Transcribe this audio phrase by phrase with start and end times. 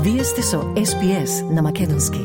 [0.00, 2.18] Вие сте со SPS на Македонски.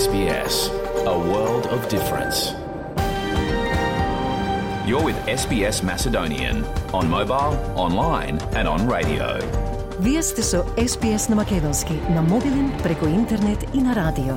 [0.00, 0.54] SBS,
[1.06, 2.38] a world of difference.
[4.86, 6.56] You're with SBS Macedonian
[6.92, 7.52] on mobile,
[7.86, 9.28] online and on radio.
[10.00, 14.34] Вие сте со SPS на Македонски на мобилен, преку интернет и на радио.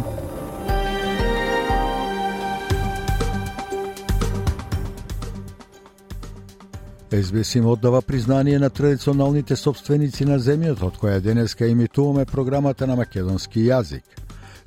[7.12, 12.96] СБС им оддава признание на традиционалните собственици на земјата, од која денеска имитуваме програмата на
[12.96, 14.04] македонски јазик.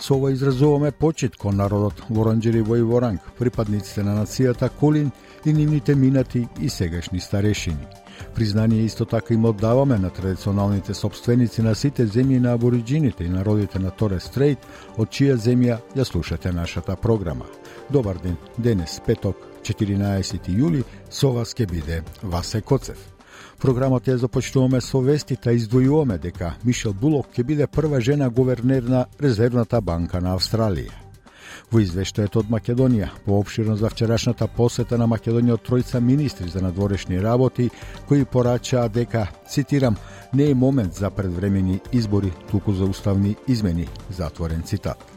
[0.02, 5.12] Со ова изразуваме почит кон народот Воранџери во Иворанг, припадниците на нацијата Кулин
[5.46, 7.86] и нивните минати и сегашни старешини.
[8.36, 13.80] Признание исто така им оддаваме на традиционалните собственици на сите земји на абориджините и народите
[13.80, 14.58] на Торе Стрейт,
[14.98, 17.46] од чија земја ја слушате нашата програма.
[17.90, 22.98] Добар ден, денес, петок, 14 јули, со вас ке биде Васе Коцев.
[23.62, 29.06] Програмата ја започнуваме со вестите, издвојуваме дека Мишел Булок ќе биде прва жена гувернер на
[29.22, 30.92] Резервната банка на Австралија.
[31.72, 37.22] Во извештајот од Македонија, поопширно за вчерашната посета на Македонија од тројца министри за надворешни
[37.22, 37.70] работи,
[38.08, 39.98] кои порачаа дека, цитирам,
[40.34, 45.11] не е момент за предвремени избори, туку за уставни измени, затворен цитат.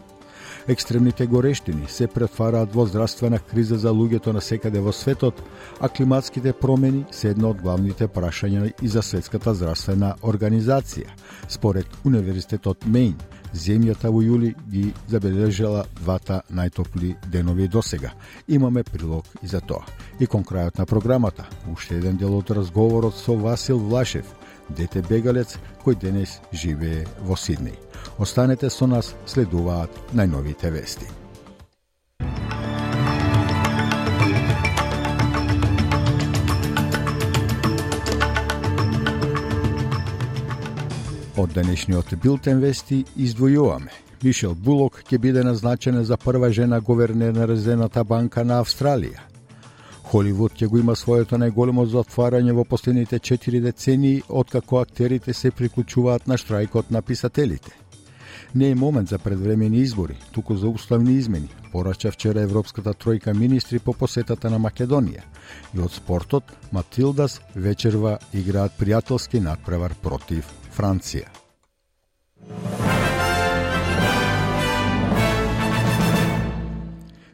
[0.68, 5.42] Екстремните горештини се претвараат во здравствена криза за луѓето на секаде во светот,
[5.80, 11.12] а климатските промени се едно од главните прашања и за Светската здравствена организација.
[11.48, 13.18] Според Универзитетот Мейн,
[13.52, 18.14] земјата во јули ги забележала двата најтопли денови до сега.
[18.48, 19.84] Имаме прилог и за тоа.
[20.18, 24.24] И кон крајот на програмата, уште еден дел од разговорот со Васил Влашев,
[24.68, 27.84] дете бегалец кој денес живее во СИДНИ
[28.18, 31.08] Останете со нас, следуваат најновите вести.
[41.34, 43.90] Од денешниот билтен вести издвојуваме.
[44.22, 49.26] Мишел Булок ќе биде назначена за прва жена говернер на Резервната банка на Австралија–
[50.04, 56.26] Холивуд ќе го има своето најголемо затварање во последните 4 децении откако актерите се приклучуваат
[56.28, 57.72] на штрајкот на писателите.
[58.54, 63.78] Не е момент за предвремени избори, туку за уставни измени, порача вчера Европската тројка министри
[63.78, 65.24] по посетата на Македонија.
[65.74, 71.26] И од спортот, Матилдас вечерва играат пријателски надпревар против Франција.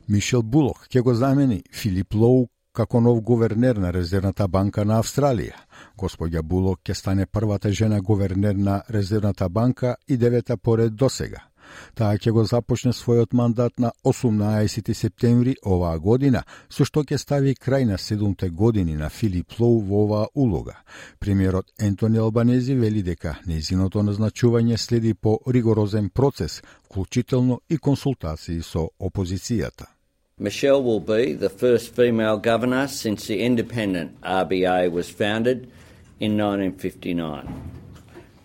[0.09, 5.57] Мишел Булок ќе го замени Филип Лоу како нов гувернер на Резервната банка на Австралија.
[5.99, 11.51] Господја Булок ќе стане првата жена гувернер на Резервната банка и девета поред досега.
[11.95, 17.55] Таа ќе го започне својот мандат на 18 септември оваа година, со што ќе стави
[17.55, 20.75] крај на 7 години на Филип Лоу во оваа улога.
[21.19, 28.89] Премиерот Ентони Албанези вели дека незиното назначување следи по ригорозен процес, вклучително и консултации со
[28.99, 30.00] опозицијата.
[30.43, 35.71] Michelle will be the first female governor since the independent RBA was founded
[36.19, 37.71] in 1959.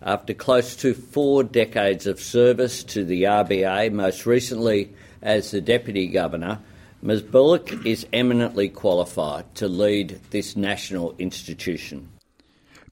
[0.01, 6.07] After close to four decades of service to the RBA, most recently as the Deputy
[6.07, 6.59] Governor,
[7.01, 12.09] Ms Bullock is eminently qualified to lead this national institution.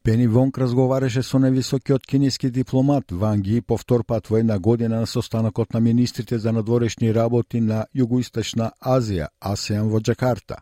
[0.04, 5.00] Пени Вонг разговараше со невисокиот кинески дипломат Ван Ги по втор пат во една година
[5.00, 10.58] на состанокот на министрите за надворешни работи на Југоисточна Азија, АСЕАН во Джакарта.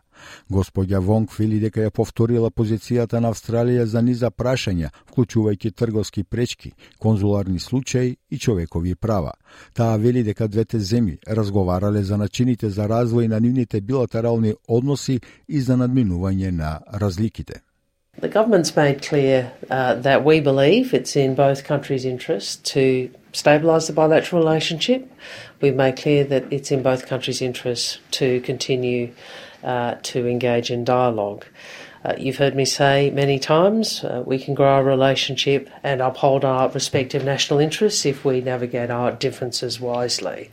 [0.46, 6.72] Господја Вонг вели дека ја повторила позицијата на Австралија за низа прашања, вклучувајќи трговски пречки,
[6.98, 9.32] конзуларни случаи и човекови права.
[9.74, 15.60] Таа вели дека двете земји разговарале за начините за развој на нивните билатерални односи и
[15.60, 17.71] за надминување на разликите.
[18.18, 23.86] The government's made clear uh, that we believe it's in both countries' interest to stabilise
[23.86, 25.10] the bilateral relationship.
[25.62, 29.12] We've made clear that it's in both countries' interest to continue
[29.64, 31.46] uh, to engage in dialogue.
[32.04, 36.44] Uh, you've heard me say many times uh, we can grow our relationship and uphold
[36.44, 40.50] our respective national interests if we navigate our differences wisely.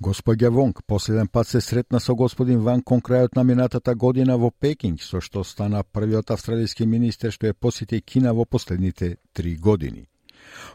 [0.00, 4.50] Господја Вонг последен пат се сретна со господин Ван кон крајот на минатата година во
[4.50, 10.06] Пекинг, со што стана првиот австралиски министер што ја посети Кина во последните три години.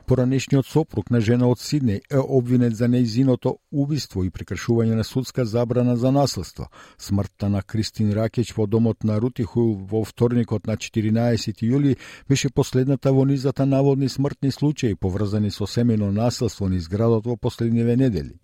[0.06, 5.46] Поранешниот сопруг на жена од Сиднеј е обвинет за неизиното убиство и прекршување на судска
[5.46, 6.68] забрана за наследство.
[6.98, 11.96] Смртта на Кристин Ракеч во домот на Рутиху во вторникот на 14 јули
[12.28, 17.96] беше последната во низата наводни смртни случаи поврзани со семено наследство низ градот во последниве
[17.96, 18.36] недели.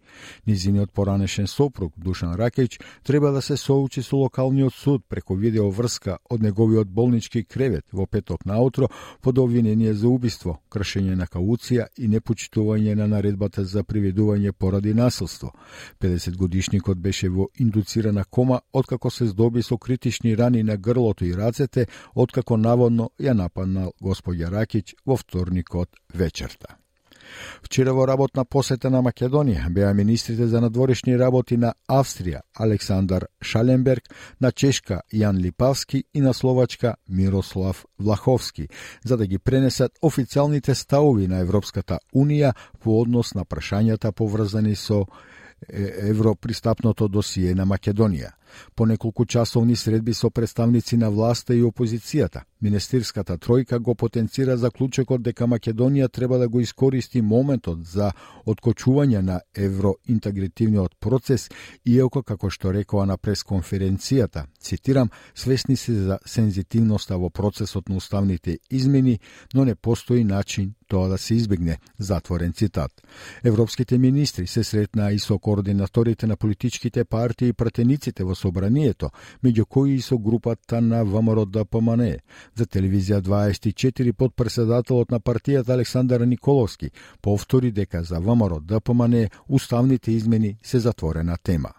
[0.47, 6.41] Низиниот поранешен сопруг, Душан Ракич треба да се соучи со локалниот суд преку видеоврска од
[6.41, 8.89] неговиот болнички кревет во петок наутро
[9.21, 15.53] под обвинение за убиство, кршење на кауција и непочитување на наредбата за приведување поради насилство.
[15.99, 21.35] 50 годишникот беше во индуцирана кома откако се здоби со критични рани на грлото и
[21.35, 26.78] рацете, откако наводно ја нападнал господја Ракич во вторникот вечерта.
[27.63, 34.03] Вчера во работна посета на Македонија беа министрите за надворешни работи на Австрија Александар Шаленберг,
[34.41, 38.67] на Чешка Јан Липавски и на Словачка Мирослав Влаховски,
[39.05, 45.05] за да ги пренесат официјалните ставови на Европската Унија по однос на прашањата поврзани со
[45.67, 48.38] европристапното досие на Македонија.
[48.75, 55.21] По неколку часовни средби со представници на власта и опозицијата, Министерската тројка го потенцира заклучокот
[55.21, 58.11] дека Македонија треба да го искористи моментот за
[58.45, 61.49] откочување на евроинтегративниот процес,
[61.85, 68.59] иако како што рекоа на пресконференцијата, цитирам, свесни се за сензитивноста во процесот на уставните
[68.69, 69.19] измени,
[69.53, 72.91] но не постои начин тоа да се избегне, затворен цитат.
[73.43, 79.09] Европските министри се сретнаа и со координаторите на политичките партии и пратениците во собранието,
[79.43, 82.15] меѓу кои и со групата на ВМРО да ДПМН.
[82.55, 86.91] За телевизија 24 под председателот на партијата Александар Николовски
[87.21, 91.69] повтори дека за ВМРО да ДПМН уставните измени се затворена тема.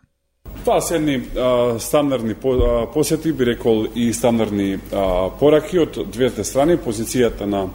[0.64, 5.98] Тоа се едни а, стандардни по, а, посети, би рекол и стандардни а, пораки од
[6.12, 6.76] двете страни.
[6.76, 7.68] Позицијата на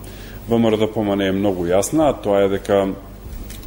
[0.49, 2.85] ВМРО да ДПМН е многу јасна, тоа е дека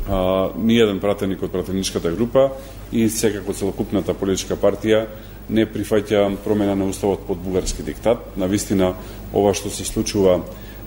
[0.09, 2.51] а, ниједен пратеник од пратеничката група
[2.93, 5.07] и секако целокупната политичка партија
[5.49, 8.37] не прифаќа промена на уставот под бугарски диктат.
[8.37, 8.95] На вистина,
[9.33, 10.41] ова што се случува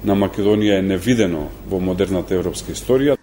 [0.03, 3.17] на Македонија е невидено во модерната европска историја.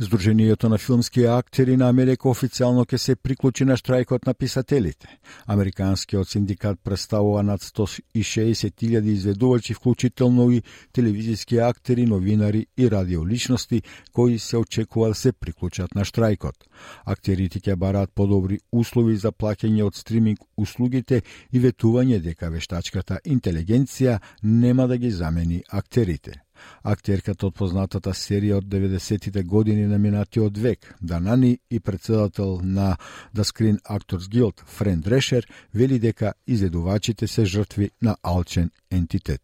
[0.00, 5.10] Сдруженијето на филмски актери на Америка официјално ќе се приклучи на штрајкот на писателите.
[5.44, 10.62] Американскиот синдикат представува над 160.000 изведувачи, вклучително и
[10.92, 13.82] телевизиски актери, новинари и радиоличности,
[14.12, 16.56] кои се очекува да се приклучат на штрајкот.
[17.04, 21.20] Актерите ќе бараат подобри услови за плаќање од стриминг услугите
[21.52, 26.40] и ветување дека вештачката интелигенција нема да ги замени актерите.
[26.82, 32.96] Актерката од познатата серија од 90-тите години на минатиот век, Данани и председател на
[33.36, 39.42] The Screen Actors Guild, Френ Дрешер, вели дека изедувачите се жртви на алчен ентитет.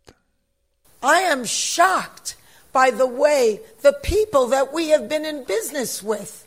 [1.03, 2.37] I am shocked
[2.73, 6.47] by the way the people that we have been in business with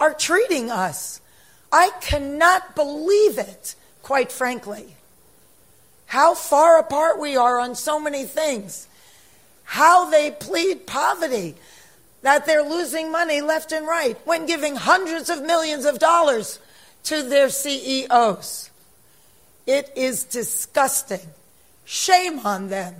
[0.00, 1.20] are treating us.
[1.72, 4.96] I cannot believe it, quite frankly.
[6.06, 8.86] How far apart we are on so many things
[9.66, 11.54] how they plead poverty,
[12.22, 16.58] that they're losing money left and right when giving hundreds of millions of dollars
[17.04, 18.70] to their CEOs.
[19.66, 21.26] It is disgusting.
[21.84, 22.94] Shame on them.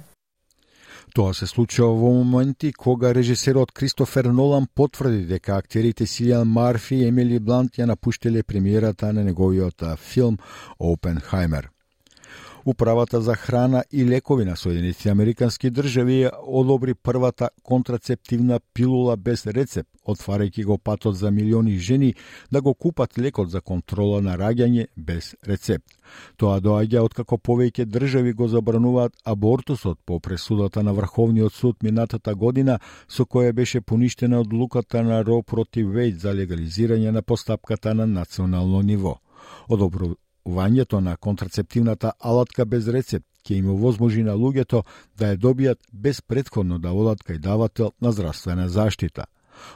[1.16, 7.06] Тоа се случува во моменти кога режисерот Кристофер Нолан потврди дека актерите Силиан Марфи и
[7.08, 10.36] Емили Блант ја напуштиле премиерата на неговиот филм
[10.78, 11.70] Опенхаймер.
[12.66, 19.90] Управата за храна и лекови на Соединените Американски држави одобри првата контрацептивна пилула без рецепт,
[20.02, 22.14] отварајќи го патот за милиони жени
[22.50, 25.86] да го купат лекот за контрола на раѓање без рецепт.
[26.36, 32.80] Тоа доаѓа откако повеќе држави го забрануваат абортусот по пресудата на Врховниот суд минатата година
[33.08, 38.82] со која беше поништена одлуката на Ро против Вейд за легализирање на постапката на национално
[38.82, 39.20] ниво.
[39.68, 44.82] Одобро, Увањето на контрацептивната алатка без рецепт ќе им овозможи на луѓето
[45.18, 49.26] да ја добијат без предходно да одат кај давател на здравствена заштита.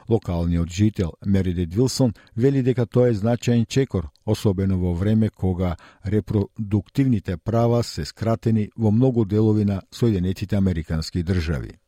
[0.09, 7.37] Локалниот жител Меридит Вилсон вели дека тоа е значаен чекор, особено во време кога репродуктивните
[7.37, 11.79] права се скратени во многу делови на Соединетите Американски држави.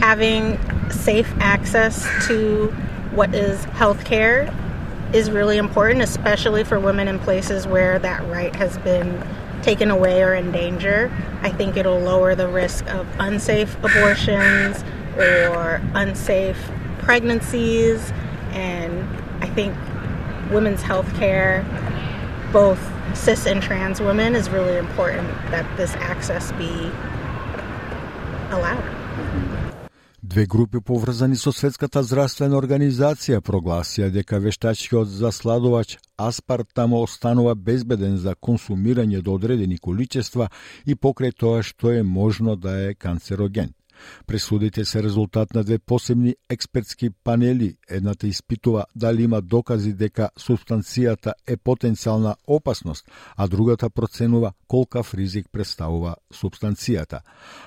[0.00, 0.58] Having
[0.90, 2.72] safe access to
[3.14, 4.65] what is healthcare
[5.12, 9.22] is really important, especially for women in places where that right has been
[9.62, 11.10] taken away or in danger.
[11.42, 14.84] I think it'll lower the risk of unsafe abortions
[15.16, 16.58] or unsafe
[16.98, 18.12] pregnancies.
[18.52, 19.02] And
[19.42, 19.74] I think
[20.50, 21.64] women's health care,
[22.52, 22.80] both
[23.16, 26.90] cis and trans women, is really important that this access be
[28.50, 28.84] allowed.
[30.36, 38.34] Две групи поврзани со Светската здравствена организација прогласија дека вештачкиот засладувач аспартамо останува безбеден за
[38.36, 40.50] консумирање до одредени количества
[40.84, 43.72] и покрај тоа што е можно да е канцероген.
[44.26, 47.76] Пресудите се резултат на две посебни експертски панели.
[47.88, 55.46] Едната испитува дали има докази дека субстанцијата е потенцијална опасност, а другата проценува колкав ризик
[55.52, 57.20] представува субстанцијата.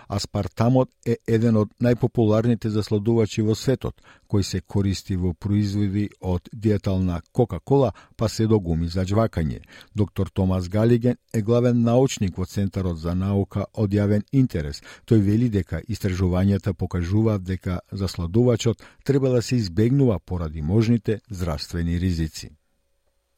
[0.09, 3.95] Аспартамот е еден од најпопуларните засладувачи во светот,
[4.29, 9.62] кој се користи во производи од диетална Кока-кола па се до гуми за джвакање.
[9.95, 14.83] Доктор Томас Галиген е главен научник во Центарот за наука од јавен интерес.
[15.05, 22.50] Тој вели дека истражувањата покажуваат дека засладувачот треба да се избегнува поради можните здравствени ризици.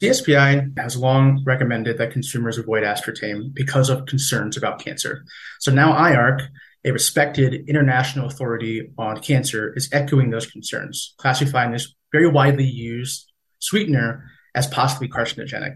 [0.02, 5.24] The SPI has long recommended that consumers avoid aspartame because of concerns about cancer.
[5.60, 6.40] So now IARC,
[6.85, 13.33] a respected international authority on cancer, is echoing those concerns, classifying this very widely used
[13.59, 14.25] sweetener
[14.55, 15.75] as possibly carcinogenic.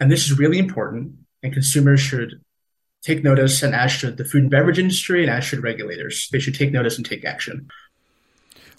[0.00, 2.40] And this is really important, and consumers should
[3.02, 6.28] take notice, and as should the food and beverage industry, and as should regulators.
[6.32, 7.68] They should take notice and take action.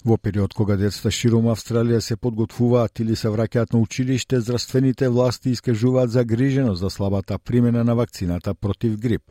[0.04, 5.50] Во период кога децата широм Австралија се подготвуваат или се враќаат на училиште, здравствените власти
[5.50, 9.22] искажуваат загриженост за слабата примена на вакцината против грип.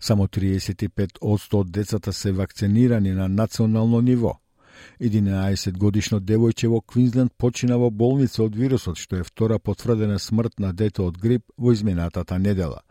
[0.00, 4.38] Само 35% од децата се вакцинирани на национално ниво.
[5.00, 10.60] 11 годишно девојче во Квинсленд почина во болница од вирусот, што е втора потврдена смрт
[10.60, 12.82] на дете од грип во изминатата недела.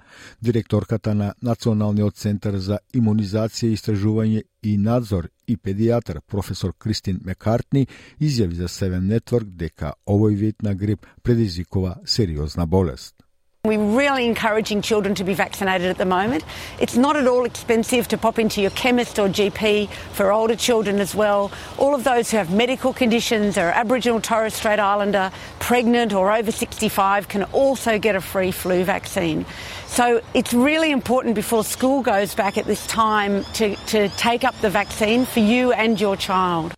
[0.42, 7.88] Директорката на Националниот центар за имунизација, истражување и надзор и педијатар професор Кристин Мекартни
[8.20, 13.21] изјави за Seven Network дека овој вид на грип предизвикува сериозна болест.
[13.64, 16.44] We're really encouraging children to be vaccinated at the moment.
[16.80, 21.00] It's not at all expensive to pop into your chemist or GP for older children
[21.00, 21.52] as well.
[21.78, 26.52] All of those who have medical conditions, are Aboriginal Torres Strait Islander, pregnant or over
[26.52, 29.46] 65 can also get a free flu vaccine.
[29.86, 34.60] So it's really important before school goes back at this time to, to take up
[34.62, 36.74] the vaccine for you and your child.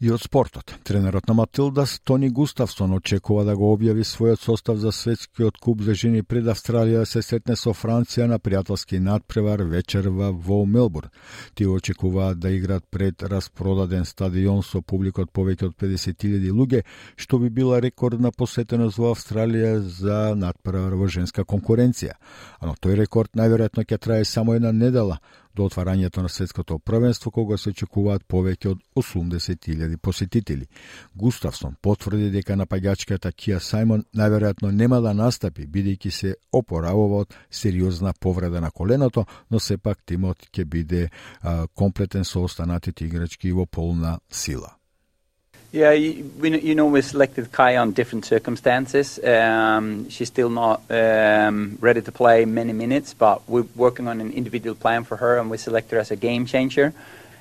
[0.00, 4.92] И од спортот, тренерот на Матилдас Тони Густавсон очекува да го објави својот состав за
[4.94, 10.60] светскиот куп за жени пред Австралија се сретне со Франција на пријателски надпревар вечерва во
[10.66, 11.10] Мелбурн.
[11.58, 16.84] Тие очекуваат да играат пред распродаден стадион со публика од повеќе од 50.000 луѓе,
[17.16, 22.14] што би била рекордна посетеност во Австралија за надпревар во женска конкуренција.
[22.60, 25.18] А тој рекорд најверојатно ќе трае само една недела,
[25.58, 30.66] до отварањето на светското првенство кога се очекуваат повеќе од 80.000 посетители.
[31.14, 38.14] Густавсон потврди дека напаѓачката Кија Сајмон најверојатно нема да настапи бидејќи се опоравува од сериозна
[38.20, 44.18] повреда на коленото, но сепак тимот ќе биде а, комплетен со останатите играчки во полна
[44.30, 44.77] сила.
[45.70, 49.22] Yeah, you, you know, we selected Kai on different circumstances.
[49.22, 54.32] Um, she's still not um, ready to play many minutes, but we're working on an
[54.32, 56.94] individual plan for her, and we select her as a game changer.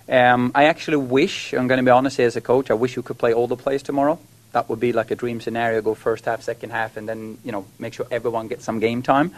[0.09, 2.97] Um, I actually wish, I'm going to be honest here as a coach, I wish
[2.97, 4.19] you could play all the players tomorrow.
[4.51, 7.53] That would be like a dream scenario, go first half, second half, and then, you
[7.53, 9.33] know, make sure everyone gets some game time.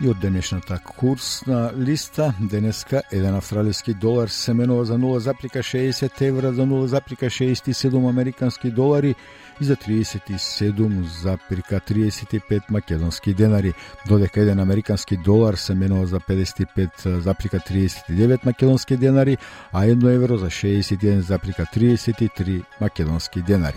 [0.00, 6.62] И од денешната курсна листа, денеска еден австралиски долар се менува за 0,60 евра, за
[6.62, 9.14] 0,67 американски долари
[9.60, 13.72] и за 37,35 македонски денари,
[14.08, 19.36] додека еден американски долар се менува за 55,39 македонски денари,
[19.72, 23.76] а едно евро за 61,33 македонски денари.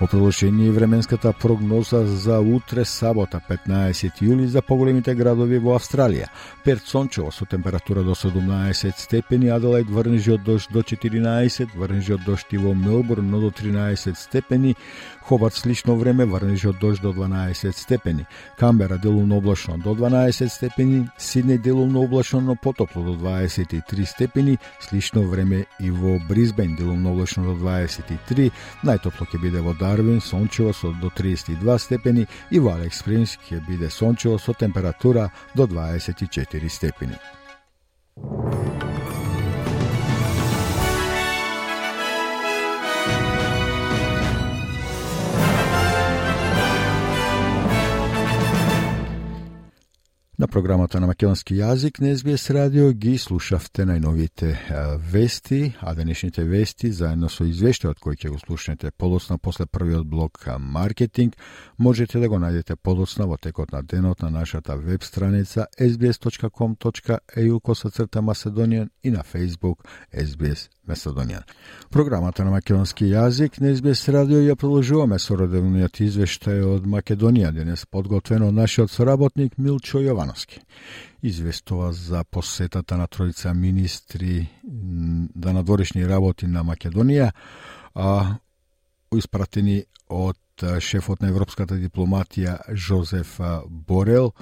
[0.00, 6.28] Во продолжение временската прогноза за утре сабота 15 јули за поголемите градови во Австралија.
[6.62, 12.22] Перт сончево со температура до 17 степени, Аделајд врнежи од дожд до 14, врнежи од
[12.22, 14.76] дожд и во Мелбурн но до 13 степени,
[15.22, 18.26] Хобарт слично време, врнежи од дожд до 12 степени.
[18.56, 25.22] Камбера делумно облачно до 12 степени, Сиднеј делумно облачно, но потопло до 23 степени, слично
[25.22, 28.52] време и во Бризбен делумно облачно до 23,
[28.84, 33.62] најтопло ќе биде во Дарвин, сончево со до 32 степени и во Алекс Принс ќе
[33.68, 37.16] биде сончево со температура до 24 степени.
[50.38, 54.52] На програмата на македонски јазик на СБС радио ги слушавте најновите
[55.10, 60.46] вести, а денешните вести заедно со извештајот кој ќе го слушнете подоцна после првиот блок
[60.60, 61.34] маркетинг,
[61.76, 68.22] можете да го најдете подоцна во текот на денот на нашата веб страница sbs.com.eu косацрта
[68.22, 69.82] Macedonian и на Facebook
[70.14, 71.42] SBS Macedonian.
[71.90, 77.84] Програмата на македонски јазик на SBS радио ја продолжуваме со родовниот извештај од Македонија, денес
[77.86, 80.60] подготвен од нашиот соработник Милчо Јовановски.
[81.22, 87.30] Известува за посетата на тројца министри да надворешни работи на Македонија,
[87.94, 88.36] а
[89.14, 90.36] испратени од
[90.80, 94.32] шефот на европската дипломатија Жозеф Борел,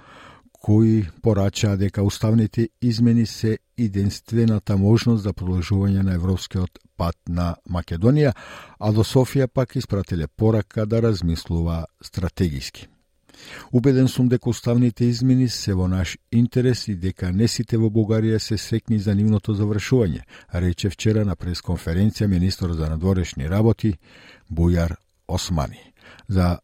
[0.67, 8.33] кои порачаа дека уставните измени се единствената можност за продолжување на европскиот пат на Македонија,
[8.81, 12.89] а до Софија пак испрателе порака да размислува стратегиски.
[13.73, 18.39] Убеден сум дека уставните измени се во наш интерес и дека не сите во Бугарија
[18.43, 23.95] се секни за нивното завршување, рече вчера на пресконференција министр за надворешни работи
[24.51, 24.97] Бујар
[25.29, 25.93] Османи.
[26.29, 26.59] За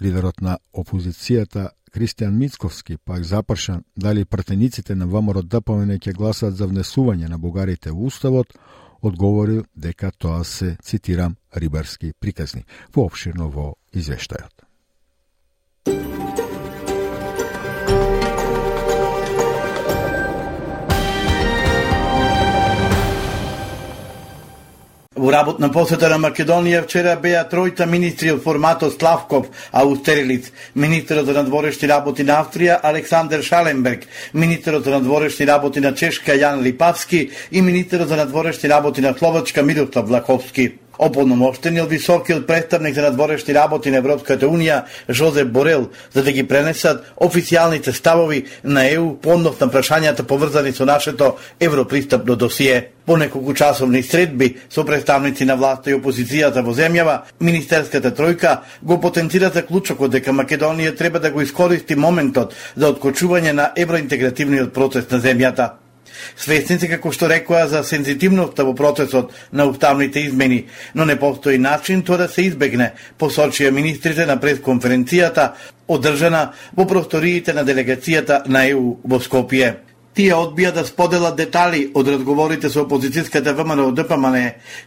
[0.00, 6.68] лидерот на опозицијата Кристијан Мицковски пак запршан дали пратениците на ВМРО ДПМН ќе гласат за
[6.68, 8.52] внесување на бугарите во Уставот,
[9.00, 14.65] одговорил дека тоа се, цитирам, рибарски приказни, воопширно во извештајот.
[25.16, 31.38] Во работна посета на Македонија вчера беа тројта министри од форматот Славков, Аустерилиц, министерот за
[31.38, 34.04] надворешни работи на Австрија Александер Шаленберг,
[34.34, 39.62] министерот за надворешни работи на Чешка Јан Липавски и министерот за надворешни работи на Словачка
[39.62, 40.74] Мирослав Влаховски.
[40.98, 47.04] Ополномоштениот високиот представник за надворешни работи на Европската Унија Жозе Борел за да ги пренесат
[47.20, 52.90] официјалните ставови на ЕУ по однос на прашањата поврзани со нашето европристапно досие.
[53.06, 59.00] По неколку часовни средби со представници на власта и опозицијата во земјава, Министерската тројка го
[59.00, 65.20] потенцира заклучокот дека Македонија треба да го искористи моментот за откочување на евроинтегративниот процес на
[65.20, 65.85] земјата.
[66.36, 72.02] Свесници како што рекоа за сензитивноста во процесот на уставните измени, но не постои начин
[72.02, 75.52] тоа да се избегне, посочија министрите на пресконференцијата
[75.88, 79.86] одржана во просториите на делегацијата на ЕУ во Скопје.
[80.16, 84.38] Тие одбија да споделат детали од разговорите со опозицијската ВМРО ДПМН,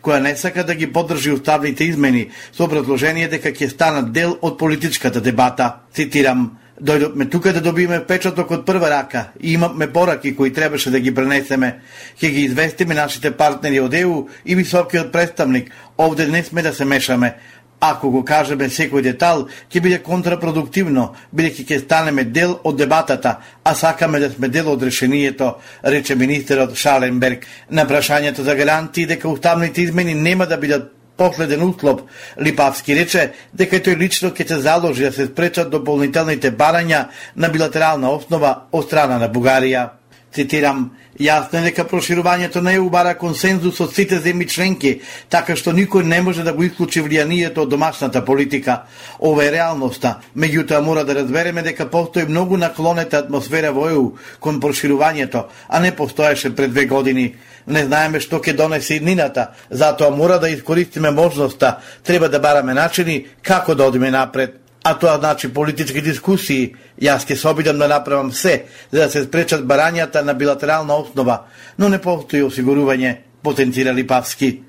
[0.01, 4.57] која не сака да ги поддржи уставните измени со образложение дека ќе станат дел од
[4.57, 5.69] политичката дебата.
[5.93, 10.99] Цитирам, Дојдовме тука да добиеме печаток од прва рака и имаме пораки кои требаше да
[10.99, 11.81] ги пренесеме.
[12.19, 15.71] Ке ги известиме нашите партнери од ЕУ и високиот представник.
[15.97, 17.35] Овде не сме да се мешаме.
[17.79, 23.73] Ако го кажеме секој детал, ќе биде контрапродуктивно, бидејќи ќе станеме дел од дебатата, а
[23.75, 27.47] сакаме да сме дел од решението, рече министерот Шаленберг.
[27.71, 32.01] На прашањето за гарантии дека уставните измени нема да бидат погледен утлоп,
[32.39, 37.05] Липавски рече дека тој лично ќе се заложи да се спречат дополнителните барања
[37.35, 39.89] на билатерална основа од страна на Бугарија.
[40.33, 44.91] Цитирам, Јасно е дека проширувањето на ЕУ бара консензус од сите земји членки,
[45.27, 48.85] така што никој не може да го исклучи влијанието од домашната политика.
[49.19, 50.13] Ова е реалноста.
[50.37, 54.05] Меѓутоа мора да разбереме дека постои многу наклонета атмосфера во ЕУ
[54.39, 57.35] кон проширувањето, а не постоеше пред две години.
[57.69, 61.77] Не знаеме што ќе донесе иднината, затоа мора да искористиме можноста.
[62.03, 66.75] Треба да бараме начини како да одиме напред а тоа значи политички дискусии.
[67.01, 71.43] Јас ќе се обидам да направам се за да се спречат барањата на билатерална основа,
[71.77, 74.63] но не постои осигурување, потенцира Липавски.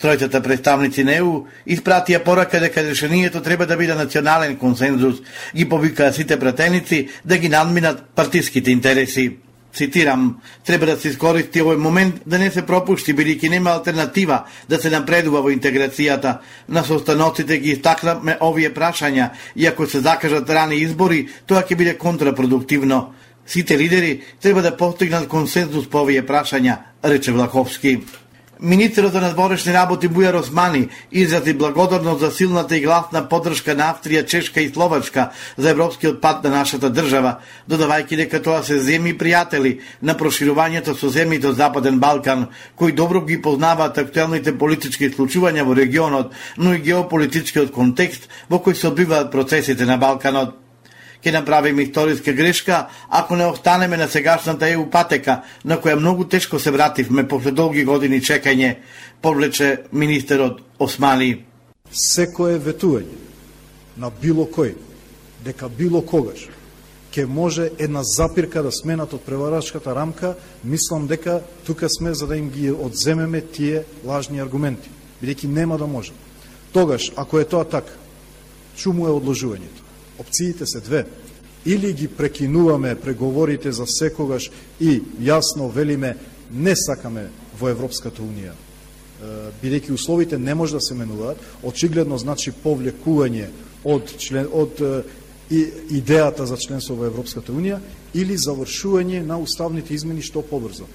[0.00, 5.20] Тројцата представници на ЕУ испратија порака дека решението треба да биде национален консензус,
[5.54, 9.36] ги повикаа сите пратеници да ги надминат партиските интереси
[9.74, 14.78] цитирам, треба да се искористи овој момент да не се пропушти, бидејќи нема алтернатива да
[14.78, 16.38] се напредува во интеграцијата.
[16.68, 21.98] На состаноците ги истакнаме овие прашања и ако се закажат рани избори, тоа ќе биде
[21.98, 23.14] контрапродуктивно.
[23.46, 28.00] Сите лидери треба да постигнат консензус по овие прашања, рече Влаховски.
[28.62, 34.26] Министерот за надворешни работи Бујар Османи изрази благодарност за силната и гласна поддршка на Австрија,
[34.26, 39.78] Чешка и Словачка за европскиот пат на нашата држава, додавајќи дека тоа се земји пријатели
[40.02, 45.72] на проширувањето со земјите од Западен Балкан, кои добро ги познаваат актуелните политички случувања во
[45.72, 50.59] регионот, но и геополитичкиот контекст во кој се одбиваат процесите на Балканот
[51.24, 56.58] ќе направиме историска грешка ако не останеме на сегашната ЕУ патека, на која многу тешко
[56.58, 58.76] се вративме после долги години чекање,
[59.22, 61.44] повлече министерот Османи.
[61.92, 63.18] Секое ветување
[63.96, 64.74] на било кој,
[65.44, 66.48] дека било когаш,
[67.12, 72.36] ќе може една запирка да сменат од преварачката рамка, мислам дека тука сме за да
[72.36, 74.88] им ги одземеме тие лажни аргументи,
[75.22, 76.12] бидејќи нема да може.
[76.72, 77.92] Тогаш, ако е тоа така,
[78.76, 79.89] чуму е одложувањето?
[80.20, 81.06] Опциите се две.
[81.66, 86.16] Или ги прекинуваме преговорите за секогаш и јасно велиме
[86.52, 87.28] не сакаме
[87.60, 88.52] во Европската Унија.
[89.62, 93.50] бидејќи условите не може да се менуваат, очигледно значи повлекување
[93.84, 94.80] од член од
[95.50, 95.66] и
[95.98, 97.80] идејата за членство во Европската унија
[98.14, 100.86] или завршување на уставните измени што побрзо.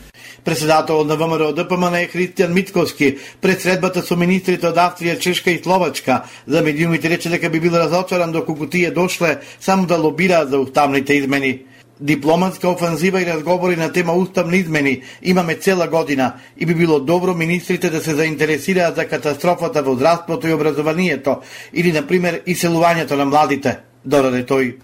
[0.43, 5.61] Председателот на ВМРО ДПМН е Христијан Митковски пред средбата со министрите од Австрија, Чешка и
[5.63, 10.59] Словачка за медиумите рече дека би бил разочаран доколку тие дошле само да лобираат за
[10.59, 11.65] уставните измени.
[11.99, 17.33] Дипломатска офанзива и разговори на тема уставни измени имаме цела година и би било добро
[17.33, 21.37] министрите да се заинтересираат за катастрофата во здравството и образованието
[21.73, 24.75] или, на пример, иселувањето на младите, дораде тој.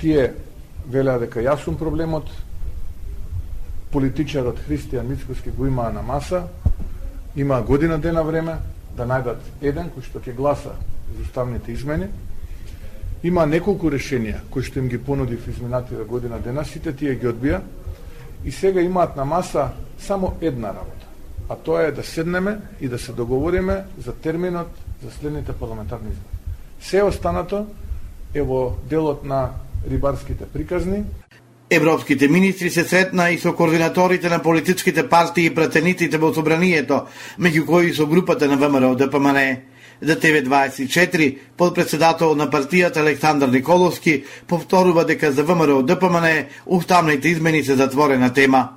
[0.00, 0.32] Тие
[0.88, 2.32] велеа дека јас сум проблемот,
[3.92, 6.42] политичарот Христијан Мицкоски го имаа на маса,
[7.36, 8.58] има година дена време
[8.96, 10.74] да најдат еден кој што ќе гласа
[11.16, 12.08] за уставните измени,
[13.22, 17.60] Има неколку решенија кои што им ги понуди в година дена, сите тие ги одбија
[18.44, 21.06] и сега имаат на маса само една работа,
[21.48, 24.68] а тоа е да седнеме и да се договориме за терминот
[25.04, 26.36] за следните парламентарни избори.
[26.80, 27.66] Се останато
[28.34, 29.50] е во делот на
[29.90, 31.04] рибарските приказни.
[31.72, 37.04] Европските министри се сретна и со координаторите на политичките партии и пратениците во собранието,
[37.38, 39.38] меѓу кои со групата на ВМРО ДПМН
[40.02, 47.74] за ТВ24, подпредседател на партијата Александар Николовски повторува дека за ВМРО ДПМН уставните измени се
[47.74, 48.68] затворена тема.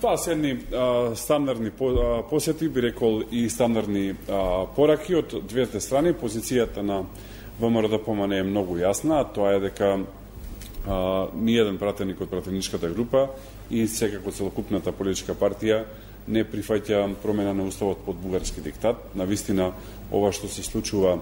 [0.00, 5.34] Тоа се едни а, стандардни по, а, посети, би рекол и стандардни а, пораки од
[5.44, 6.16] двете страни.
[6.16, 7.04] Позицијата на
[7.60, 9.98] ВМРО ДПМН е многу јасна, тоа е дека
[10.86, 13.28] а, ниједен пратеник од пратеничката група
[13.70, 15.84] и секако целокупната политичка партија
[16.28, 18.96] не прифаќа промена на уставот под бугарски диктат.
[19.14, 19.72] На вистина,
[20.12, 21.18] ова што се случува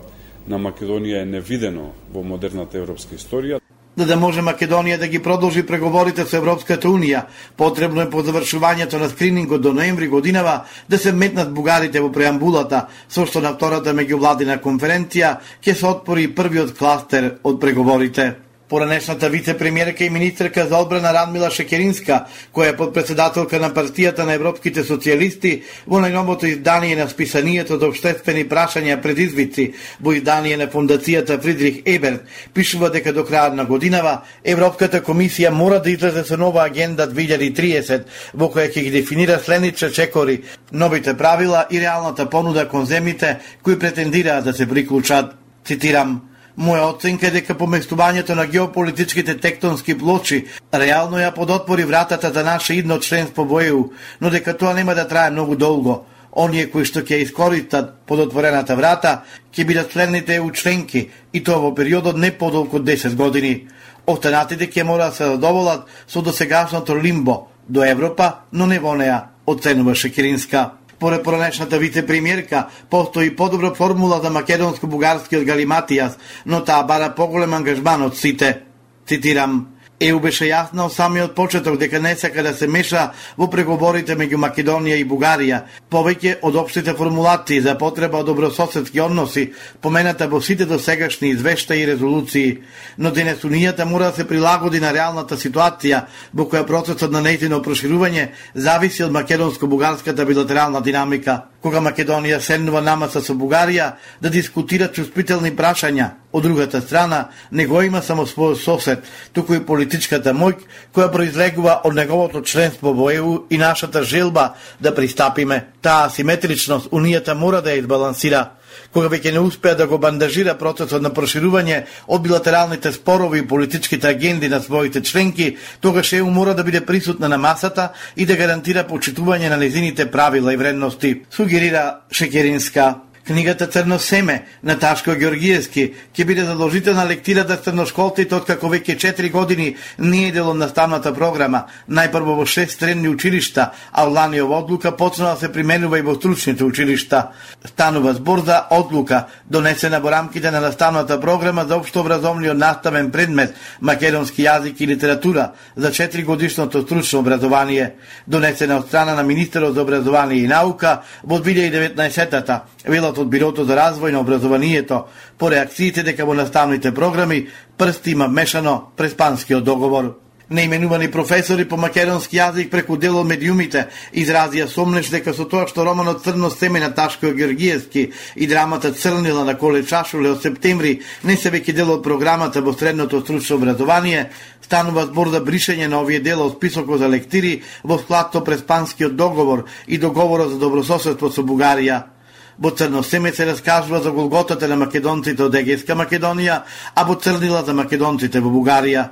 [0.48, 3.60] на Македонија е невидено во модерната европска историја.
[3.98, 7.24] За да може Македонија да ги продолжи преговорите со Европската Унија,
[7.56, 12.86] потребно е по завршувањето на скринингот до ноември годинава да се метнат бугарите во преамбулата,
[13.08, 18.47] со што на втората меѓувладина конференција ќе се отпори првиот кластер од преговорите.
[18.68, 24.84] Поранешната вице-премиерка и министерка за одбрана Радмила Шекеринска, која е подпредседателка на партијата на европските
[24.84, 29.72] социјалисти, во најновото издание на списанието за обштествени прашања пред извици,
[30.04, 35.80] во издание на фондацијата Фридрих Еберт, пишува дека до крајот на годинава Европската комисија мора
[35.80, 38.04] да излезе со нова агенда 2030,
[38.34, 43.78] во која ќе ги дефинира следните чекори, новите правила и реалната понуда кон земите кои
[43.78, 45.34] претендираат да се приклучат.
[45.64, 46.20] Цитирам,
[46.58, 50.40] Моја оценка е дека поместувањето на геополитичките тектонски плочи
[50.74, 53.84] реално ја подотвори вратата за наше идно членство во ЕУ,
[54.20, 56.02] но дека тоа нема да трае многу долго.
[56.32, 59.22] Оние кои што ќе искористат подотворената врата
[59.54, 63.68] ќе бидат следните ЕУ членки и тоа во периодот не подолку од 10 години.
[64.06, 69.28] Останатите ќе мора да се задоволат со досегашното лимбо до Европа, но не во неа,
[69.46, 70.77] оценува Шекиринска.
[70.98, 78.16] Поред поранешната вице-премиерка, постои подобра формула за македонско-бугарскиот галиматијас, но таа бара поголем ангажман од
[78.16, 78.64] сите.
[79.06, 84.14] Цитирам, ЕУ беше јасна од самиот почеток дека не сака да се меша во преговорите
[84.14, 85.58] меѓу Македонија и Бугарија,
[85.90, 89.48] повеќе од општите формулации за потреба од добрососедски односи,
[89.82, 92.58] помената во сите досегашни извештаи и резолуции,
[92.96, 97.58] но денес Унијата мора да се прилагоди на реалната ситуација во која процесот на нејзино
[97.64, 101.42] проширување зависи од македонско-бугарската билатерална динамика.
[101.62, 103.88] Кога Македонија седнува намаса со Бугарија
[104.22, 109.64] да дискутира чувствителни прашања, од другата страна не го има само својот сосед, туку и
[109.64, 110.54] политичката мој,
[110.94, 115.64] која произлегува од неговото членство во ЕУ и нашата желба да пристапиме.
[115.82, 118.57] Таа асиметричност Унијата мора да ја избалансира
[118.92, 124.08] кога веќе не успеа да го бандажира процесот на проширување од билатералните спорови и политичките
[124.08, 128.86] агенди на своите членки, тогаш ЕУ мора да биде присутна на масата и да гарантира
[128.88, 133.07] почитување на незините правила и вредности, сугерира Шекеринска.
[133.28, 135.82] Книгата Црно семе на Ташко Георгиевски
[136.16, 139.66] ќе биде задолжителна лектира да црношколците откако веќе 4 години
[139.98, 145.34] не е дел од наставната програма, најпрво во 6 средни училишта, а ланиова одлука почнала
[145.34, 147.28] да се применува и во стручните училишта.
[147.66, 154.48] Станува збор за одлука донесена во рамките на наставната програма за образовниот наставен предмет македонски
[154.48, 157.92] јазик и литература за 4 годишното стручно образование,
[158.26, 163.76] донесена од страна на министерот за образование и наука во 2019-та, велат од Бирото за
[163.76, 165.04] развој на образованието
[165.38, 170.14] по реакциите дека во наставните програми прсти има мешано преспанскиот договор.
[170.50, 173.82] Неименувани професори по македонски јазик преку дел од медиумите
[174.16, 179.44] изразија сомнеш дека со тоа што романот Црно семе на Ташко Георгиевски и драмата Црнила
[179.44, 184.30] на Коле Чашуле од септември не се веќе дел од програмата во средното стручно образование,
[184.64, 189.16] станува збор за бришење на овие дела од списокот за лектири во склад со преспанскиот
[189.16, 192.17] договор и договорот за добрососедство со Бугарија.
[192.58, 196.62] Во Црно семе се раскажува за голготата на македонците од Егејска Македонија,
[196.94, 199.08] а во Црнила за македонците во Бугарија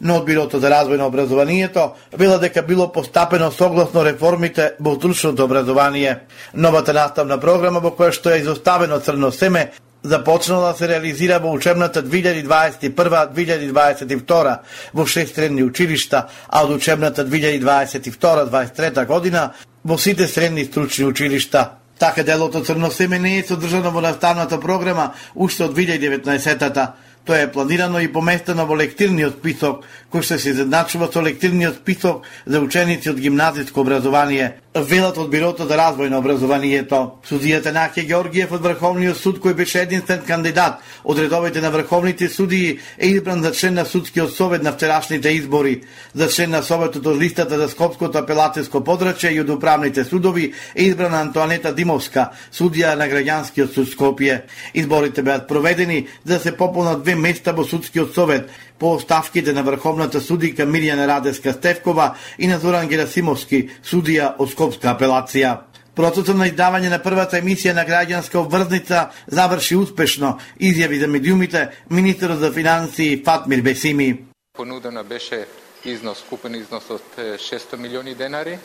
[0.00, 5.44] но од Бирото за развој на образованието вела дека било постапено согласно реформите во стручното
[5.44, 6.18] образование.
[6.54, 9.72] Новата наставна програма во која што е изоставено црно семе
[10.02, 14.58] започнала да се реализира во учебната 2021-2022
[14.94, 19.50] во шест средни училишта, а од учебната 2022-2023 година
[19.84, 21.70] во сите средни стручни училишта.
[21.98, 26.94] Така делото Црно семе не е содржано во наставната програма уште од 2019-та.
[27.28, 32.24] Тоа е планирано и поместено во лектирниот список, кој што се изедначува со лектирниот список
[32.48, 37.18] за ученици од гимназиско образование велат од Бирото за развој на образованието.
[37.28, 42.78] Судијата Наке Георгиев од Врховниот суд кој беше единствен кандидат од редовите на врховните судии
[42.98, 45.82] е избран за член на судскиот совет на вчерашните избори.
[46.14, 50.84] За член на советот од листата за Скопското апелатеско подрачје и од управните судови е
[50.84, 54.42] избрана Антоанета Димовска, судија на граѓанскиот суд Скопје.
[54.74, 59.62] Изборите беа проведени за да се пополнат две места во судскиот совет по оставките на
[59.62, 65.56] Врховната судика Мирјана Радеска Стевкова и на Зоран Герасимовски, судија од Скопска апелација.
[65.98, 72.38] Процесот на издавање на првата емисија на граѓанска обврзница заврши успешно, изјави за медиумите министерот
[72.38, 74.24] за финансии Фатмир Бесими.
[74.56, 75.46] Понудена беше
[75.84, 78.58] износ, купен износ од 600 милиони денари,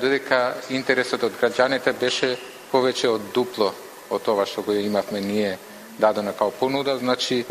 [0.00, 2.36] додека интересот од граѓаните беше
[2.72, 3.72] повеќе од дупло
[4.10, 5.58] од тоа што го имавме ние
[5.98, 7.44] дадена као понуда, значи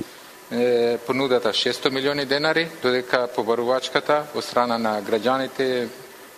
[1.05, 5.88] понудата 600 милиони денари, додека побарувачката од страна на граѓаните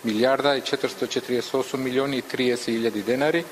[0.04, 3.44] милиарда и 448 милиони и 30 илјади денари,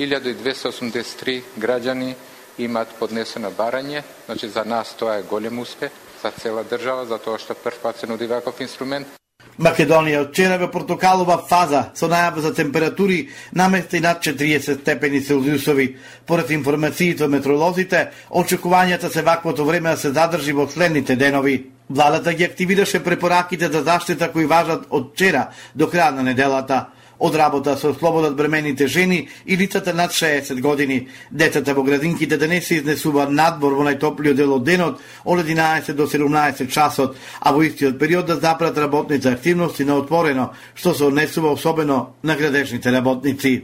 [0.00, 2.14] 1283 граѓани
[2.58, 5.90] имаат поднесено барање, значи за нас тоа е голем успех,
[6.22, 9.19] за цела држава, за тоа што прв пат се нуди ваков инструмент.
[9.60, 13.18] Македонија вчера во портокалова фаза со најава за температури
[13.52, 15.96] наместа и над 40 степени Целзиусови.
[16.26, 21.66] Поред информациите од метролозите, очекувањата се ваквото време да се задржи во следните денови.
[21.90, 26.86] Владата ги активираше препораките за заштита кои важат од вчера до крај на неделата
[27.20, 31.08] од работа со слободат бремените жени и лицата над 60 години.
[31.30, 36.08] Децата во градинките денес се изнесуваат надбор во најтоплиот дел од денот од 11 до
[36.08, 41.52] 17 часот, а во истиот период да запрат работните активности на отворено, што се однесува
[41.52, 43.62] особено на градежните работници.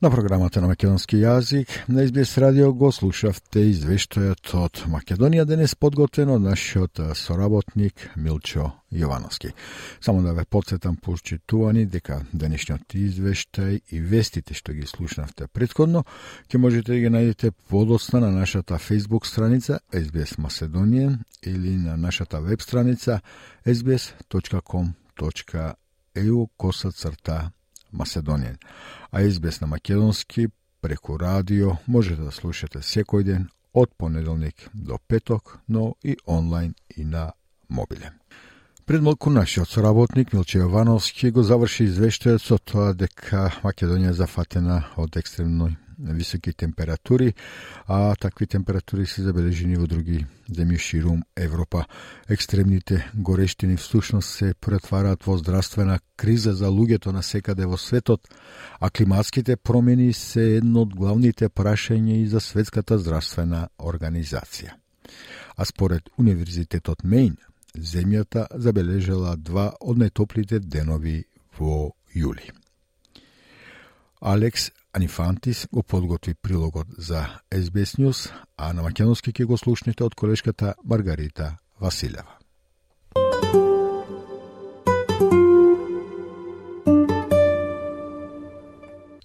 [0.00, 6.30] На програмата на македонски јазик на СБС радио го слушавте извештајот од Македонија денес подготвен
[6.32, 9.52] од нашиот соработник Милчо Јовановски.
[10.00, 16.04] Само да ве подсетам почитувани дека денешниот извештај и вестите што ги слушнавте предходно
[16.48, 22.40] ќе можете да ги најдете подоцна на нашата Facebook страница SBS Македонија или на нашата
[22.40, 23.20] веб страница
[23.66, 24.88] sbs.com.eu
[26.56, 27.52] косацрта
[27.94, 28.56] Macedonian
[29.12, 30.48] а избес на македонски
[30.80, 37.04] преку радио можете да слушате секој ден од понеделник до петок, но и онлайн и
[37.04, 37.32] на
[37.68, 38.12] мобиле.
[38.86, 45.16] Пред малку нашиот соработник Милче Јовановски го заврши извештајот со тоа дека Македонија зафатена од
[45.16, 47.34] екстремној високи температури,
[47.86, 51.84] а такви температури се забележени во други земји ширум Европа.
[52.28, 58.28] Екстремните горештини всушност се претвараат во здравствена криза за луѓето на секаде во светот,
[58.80, 64.74] а климатските промени се едно од главните прашања и за Светската здравствена организација.
[65.56, 67.36] А според Универзитетот Мейн,
[67.76, 71.24] земјата забележала два од најтоплите денови
[71.58, 72.50] во јули.
[74.20, 80.14] Алекс Анифантис го подготви прилогот за SBS News, а на македонски ќе го слушнете од
[80.14, 82.36] колешката Маргарита Василева.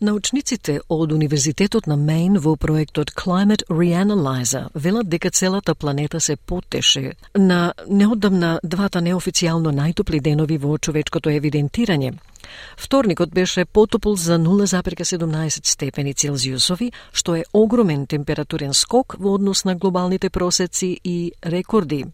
[0.02, 7.14] Научниците од Универзитетот на Мейн во проектот Climate Reanalyzer велат дека целата планета се потеше
[7.38, 12.12] на неодамна двата неофицијално најтопли денови во човечкото евидентирање.
[12.78, 19.76] Вторникот беше потопол за 0,17 степени Целзиусови, што е огромен температурен скок во однос на
[19.76, 22.06] глобалните просеци и рекорди.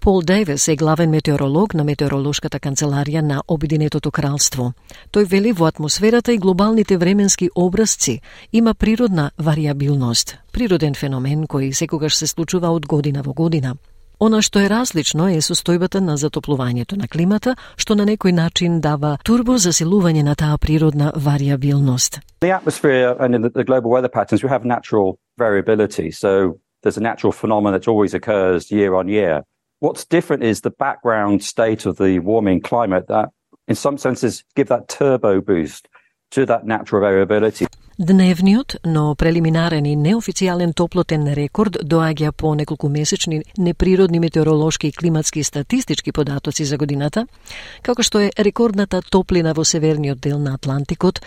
[0.00, 4.72] Пол Дейвис е главен метеоролог на метеоролошката канцеларија на Обединетото кралство.
[5.12, 8.20] Тој вели во атмосферата и глобалните временски образци
[8.52, 13.76] има природна вариабилност, природен феномен кој секогаш се случува од година во година.
[14.20, 19.18] Она што е различно е состојбата на затоплувањето на климата, што на некој начин дава
[19.24, 22.20] турбо засилување на таа природна вариабилност.
[22.40, 26.10] The atmosphere and in the global weather patterns, we have natural variability.
[26.10, 29.42] So there's a natural phenomenon that always occurs year on year.
[29.78, 33.28] What's different is the background state of the warming climate that,
[33.68, 35.88] in some senses, give that turbo boost
[36.30, 37.66] to that natural variability.
[37.98, 45.44] Дневниот, но прелиминарен и неофицијален топлотен рекорд доаѓа по неколку месечни неприродни метеоролошки и климатски
[45.44, 47.26] статистички податоци за годината,
[47.82, 51.20] како што е рекордната топлина во северниот дел на Атлантикот,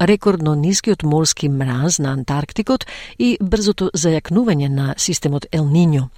[0.00, 2.86] рекордно нискиот морски мраз на Антарктикот
[3.18, 6.10] и брзото зајакнување на системот Ел Ниньо.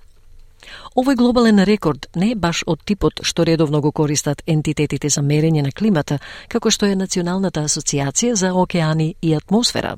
[0.96, 5.62] Овој глобален рекорд не е баш од типот што редовно го користат ентитетите за мерење
[5.62, 9.96] на климата, како што е Националната асоциација за океани и атмосфера.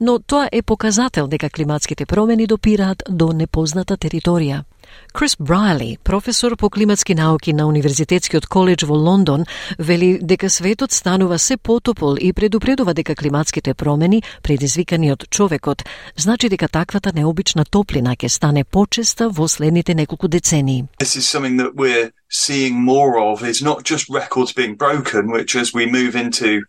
[0.00, 4.64] Но тоа е показател дека климатските промени допираат до непозната територија.
[5.12, 9.44] Крис Брайли, професор по климатски науки на Универзитетскиот коледж во Лондон,
[9.78, 15.84] вели дека светот станува се потопол и предупредува дека климатските промени, предизвикани од човекот,
[16.16, 20.84] значи дека таквата необична топлина ќе стане почеста во следните неколку децении.
[21.00, 25.56] This is something that we're seeing more of is not just records being broken, which
[25.56, 26.62] as we move into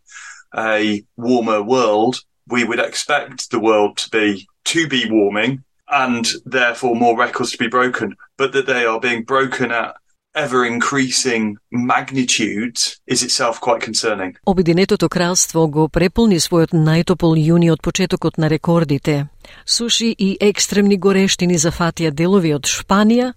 [0.56, 6.96] a warmer world, we would expect the world to be to be warming and therefore
[6.96, 9.96] more records to be broken, but that they are being broken at
[10.36, 14.36] ever increasing magnitudes is itself quite concerning.
[14.46, 19.28] Обединетото кралство го преполни својот најтопол јуни од почетокот на рекордите.
[19.66, 23.34] Суши и екстремни горештини зафатија делови од Шпанија,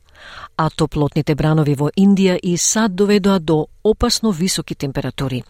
[0.56, 5.42] а топлотните бранови во Индија и САД доведоа до опасно високи температури.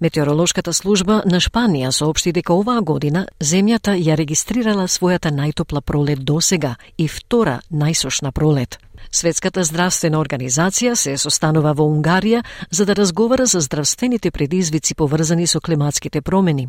[0.00, 6.76] Метеоролошката служба на Шпанија соопшти дека оваа година земјата ја регистрирала својата најтопла пролет досега
[6.98, 8.78] и втора најсошна пролет.
[9.10, 15.60] Светската здравствена организација се состанува во Унгарија за да разговара за здравствените предизвици поврзани со
[15.60, 16.68] климатските промени.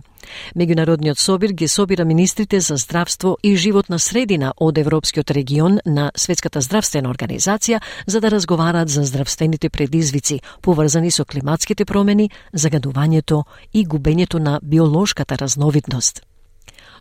[0.55, 6.61] Меѓународниот собир ги собира министрите за здравство и животна средина од Европскиот регион на Светската
[6.61, 14.39] здравствена организација за да разговараат за здравствените предизвици поврзани со климатските промени, загадувањето и губењето
[14.39, 16.28] на биолошката разновидност.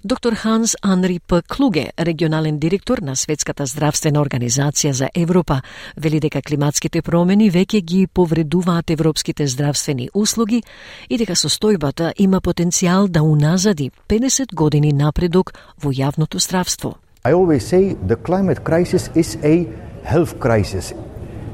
[0.04, 1.42] Доктор Ханс Анри П.
[1.42, 5.60] Клуге, регионален директор на Светската здравствена организација за Европа,
[5.96, 10.62] вели дека климатските промени веќе ги повредуваат европските здравствени услуги
[11.10, 16.94] и дека состојбата има потенцијал да уназади 50 години напредок во јавното здравство.
[17.24, 19.66] I always say the climate crisis is a
[20.04, 20.94] health crisis.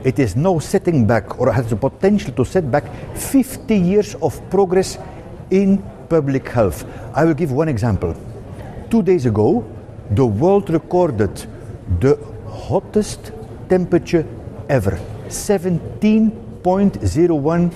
[0.05, 4.39] It is no setting back or has the potential to set back 50 years of
[4.51, 4.99] progress
[5.51, 5.79] in
[6.11, 6.85] public health.
[7.15, 8.15] I will give one example.
[8.95, 9.67] Two days ago,
[10.19, 11.35] the world recorded
[11.99, 12.17] the
[12.49, 13.33] hottest
[13.69, 14.25] temperature
[14.69, 17.73] ever 17.01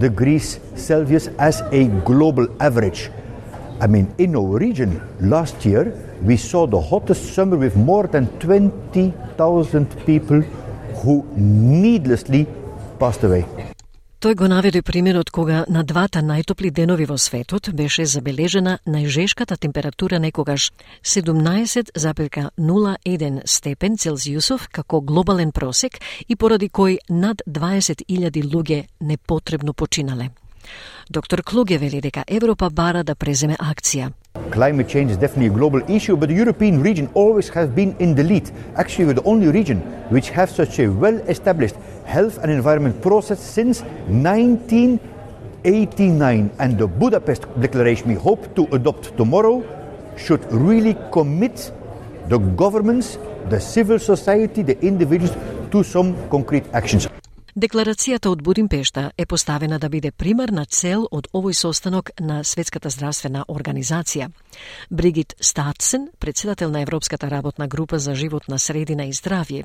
[0.00, 3.12] degrees Celsius as a global average.
[3.80, 8.26] I mean, in our region, last year, we saw the hottest summer with more than
[8.40, 10.40] 20,000 people
[11.00, 12.48] who needlessly
[12.98, 13.46] passed away.
[14.26, 20.18] Тој го наведе примерот кога на двата најтопли денови во светот беше забележена најжешката температура
[20.18, 20.72] некогаш
[21.04, 30.30] 17,01 степен Целзиусов како глобален просек и поради кој над 20.000 луѓе непотребно починале.
[31.10, 34.10] Доктор Клуге вели дека Европа бара да преземе акција.
[34.50, 38.14] Climate change is definitely a global issue, but the European region always has been in
[38.14, 38.50] the lead.
[38.74, 43.82] Actually, we're the only region which has such a well-established health and environment process since
[43.82, 46.50] 1989.
[46.58, 49.62] And the Budapest Declaration we hope to adopt tomorrow
[50.16, 51.72] should really commit
[52.28, 53.18] the governments,
[53.50, 55.36] the civil society, the individuals
[55.70, 57.08] to some concrete actions.
[57.56, 63.46] Декларацијата од Будимпешта е поставена да биде примарна цел од овој состанок на Светската здравствена
[63.48, 64.26] организација.
[64.90, 69.64] Бригит Статсен, председател на Европската работна група за живот на средина и здравје,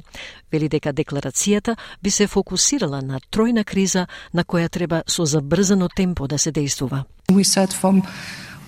[0.51, 6.27] вели дека декларацијата би се фокусирала на тројна криза на која треба со забрзано темпо
[6.27, 7.03] да се действува.
[7.27, 8.03] We said from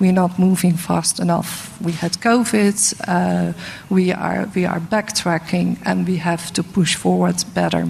[0.01, 1.71] we're not moving fast enough.
[1.81, 2.75] We had COVID.
[3.07, 3.53] Uh,
[3.89, 7.87] we are we are backtracking, and we have to push forward better.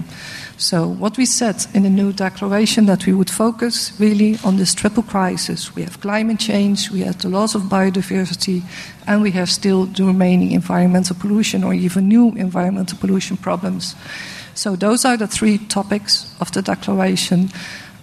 [0.56, 4.72] So what we said in the new declaration that we would focus really on this
[4.72, 5.74] triple crisis.
[5.74, 8.62] We have climate change, we have the loss of biodiversity,
[9.06, 13.96] and we have still the remaining environmental pollution or even new environmental pollution problems.
[14.54, 17.50] So those are the three topics of the declaration.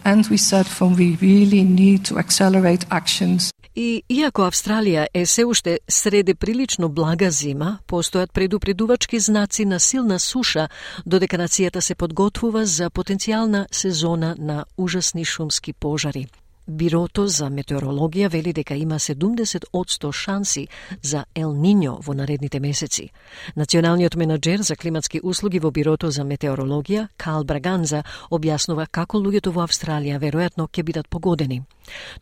[0.03, 3.51] And we said from we really need to accelerate actions.
[3.75, 10.19] И иако Австралија е се уште среде прилично блага зима, постојат предупредувачки знаци на силна
[10.19, 10.67] суша,
[11.05, 16.27] додека нацијата се подготвува за потенцијална сезона на ужасни шумски пожари.
[16.67, 20.67] Бирото за метеорологија вели дека има 70% шанси
[21.01, 23.09] за Ел Ниньо во наредните месеци.
[23.55, 29.63] Националниот менаџер за климатски услуги во Бирото за метеорологија, Кал Браганза, објаснува како луѓето во
[29.63, 31.63] Австралија веројатно ќе бидат погодени.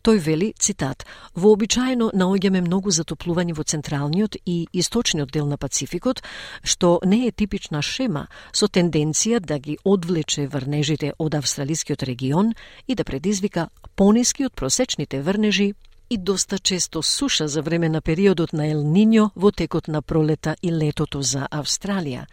[0.02, 1.04] Тој вели, цитат,
[1.34, 6.22] вообичаено наоѓаме многу затоплување во централниот и источниот дел на Пацификот,
[6.64, 12.54] што не е типична шема со тенденција да ги одвлече врнежите од австралискиот регион
[12.86, 15.74] и да предизвика пониски од просечните врнежи
[16.10, 20.56] и доста често суша за време на периодот на Ел Ниньо во текот на пролета
[20.62, 22.26] и летото за Австралија.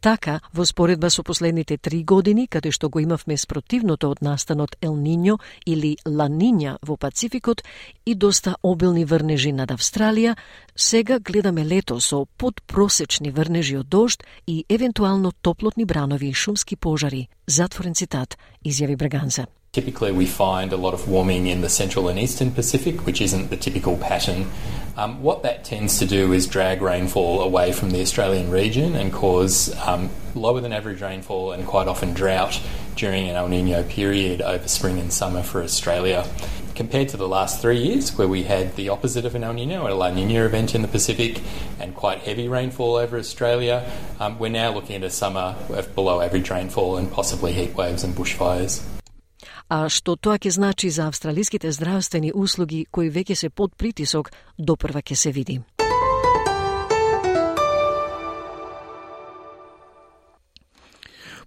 [0.00, 4.96] Така, во споредба со последните три години, каде што го имавме спротивното од настанот Ел
[4.96, 7.62] Ниньо или Ла Нинја во Пацификот
[8.06, 10.36] и доста обилни врнежи над Австралија,
[10.76, 17.28] сега гледаме лето со подпросечни врнежи од дожд и евентуално топлотни бранови и шумски пожари.
[17.46, 19.46] Затворен цитат, изјави Браганза.
[19.78, 23.48] Typically, we find a lot of warming in the central and eastern Pacific, which isn't
[23.48, 24.50] the typical pattern.
[24.96, 29.12] Um, what that tends to do is drag rainfall away from the Australian region and
[29.12, 32.60] cause um, lower than average rainfall and quite often drought
[32.96, 36.26] during an El Nino period over spring and summer for Australia.
[36.74, 39.86] Compared to the last three years, where we had the opposite of an El Nino,
[39.86, 41.40] a La Nina event in the Pacific,
[41.78, 46.20] and quite heavy rainfall over Australia, um, we're now looking at a summer of below
[46.20, 48.82] average rainfall and possibly heat waves and bushfires.
[49.68, 55.02] А што тоа ќе значи за австралиските здравствени услуги кои веќе се под притисок, допрва
[55.02, 55.60] ќе се види.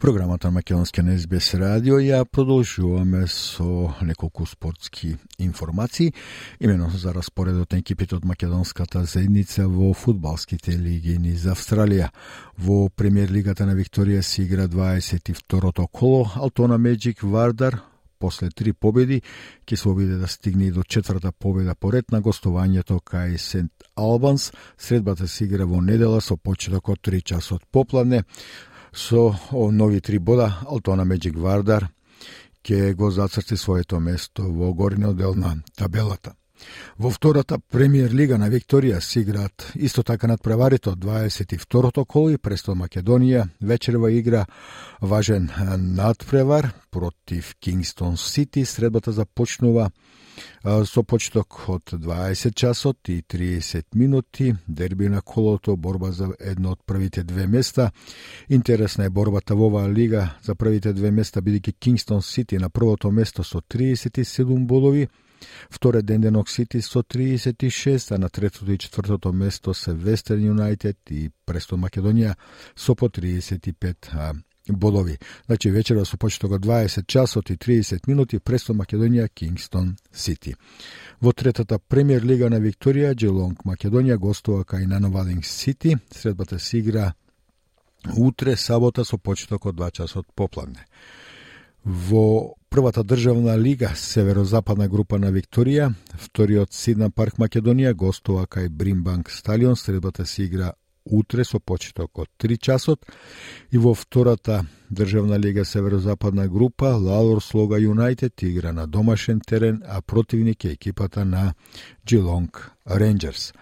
[0.02, 6.14] Програмата на Македонска на СБС радио ја продолжуваме со неколку спортски информации,
[6.60, 12.10] имено за распоредот на екипите од македонската заедница во фудбалските лиги низ Австралија.
[12.58, 17.91] Во премиер лигата на Викторија се игра 22-то коло, Алтона Меджик Вардар
[18.22, 19.22] после три победи,
[19.66, 24.52] ќе се обиде да стигне и до четврта победа поред на гостувањето кај Сент Албанс.
[24.78, 28.24] Средбата се игра во недела со почеток од 3 часот попладне.
[28.94, 31.90] Со нови три бода, Алтона Меджик Вардар
[32.64, 36.36] ќе го зацрти своето место во горниот дел на табелата.
[37.00, 42.30] Во втората премиер лига на Викторија се играат исто така над преварите од 22-то коло
[42.30, 44.46] и Престол Македонија вечерва игра
[45.02, 48.66] важен надпревар против Кингстон Сити.
[48.66, 49.90] Средбата започнува
[50.86, 54.54] со почеток од 20 часот и 30 минути.
[54.68, 57.92] Дерби на колото, борба за едно од првите две места.
[58.50, 63.12] Интересна е борбата во оваа лига за првите две места, бидејќи Кингстон Сити на првото
[63.12, 65.08] место со 37 бодови,
[65.70, 71.30] Вторе Денденок Сити со 36, а на третото и четвртото место се Вестерн Юнайтед и
[71.46, 72.36] Престон Македонија
[72.76, 74.36] со по 35
[74.70, 75.18] бодови.
[75.46, 80.56] Значи вечера со почеток од 20 часот и 30 минути Престон Македонија Кингстон Сити.
[81.22, 85.98] Во третата премиер лига на Викторија Джелонг Македонија гостува кај Нановалинг Сити.
[86.12, 87.14] Средбата се игра
[88.18, 90.86] утре сабота со почеток од 2 часот попладне.
[91.86, 99.32] Во првата државна лига, северозападна група на Викторија, вториот Сидна парк Македонија гостува кај Бримбанк
[99.32, 100.74] стадион, средбата се игра
[101.06, 103.06] утре со почеток од 3 часот
[103.72, 110.02] и во втората државна лига северозападна група Лалор Слога Юнайтед игра на домашен терен, а
[110.02, 111.54] противник е екипата на
[112.06, 113.54] Джилонг Рейнджерс.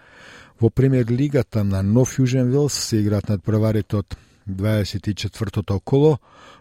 [0.60, 4.16] Во премиер лигата на Нов јужен Вилс се играат над преварите од
[4.56, 6.18] 24-тото коло,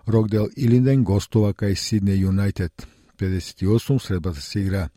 [0.07, 2.87] Рокдел Илинден гостува кај Сидне Юнайтед
[3.17, 4.89] 58, средбата се игра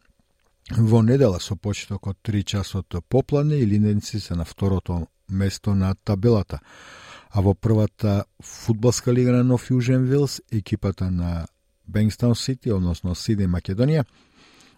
[0.70, 5.94] во недела со почеток од 3 часот попладне и Линденци се на второто место на
[5.94, 6.60] табелата.
[7.30, 11.46] А во првата фудбалска лига на Нов Южен Вилс, екипата на
[11.88, 14.04] Бенгстаун Сити, односно Сидне Македонија,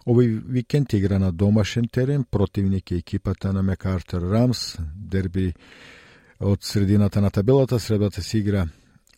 [0.05, 5.53] Овој викенд игра на домашен терен, противник е екипата на Мекартер Рамс, дерби
[6.39, 8.67] од средината на табелата, средата се игра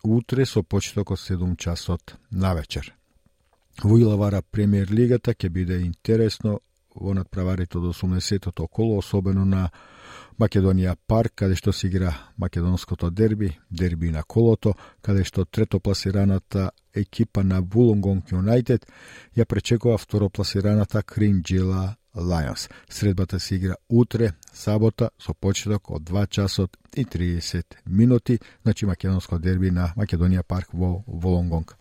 [0.03, 2.93] утре со почеток од 7 часот на вечер.
[3.83, 6.59] Во Илавара премиер лигата ќе биде интересно
[6.95, 9.69] во надправарите од 80-тото коло, особено на
[10.39, 17.43] Македонија парк, каде што се игра македонското дерби, дерби на колото, каде што третопласираната екипа
[17.43, 18.85] на Вулонгонг Юнайтед
[19.37, 22.69] ја пречекува второпласираната Кринджела Lions.
[22.89, 29.39] Средбата се игра утре, сабота, со почеток од 2 часот и 30 минути, значи македонско
[29.39, 31.75] дерби на Македонија парк во Волонгонг.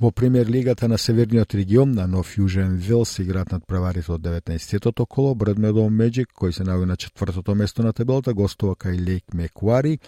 [0.00, 4.20] Во премиер лигата на Северниот регион на Нов Южен Вил се играат над преварите од
[4.20, 9.34] 19-тето коло Бредмедо Меджик, кој се наоѓа на четвртото место на табелата, гостува кај Лейк
[9.34, 9.98] Мекуари.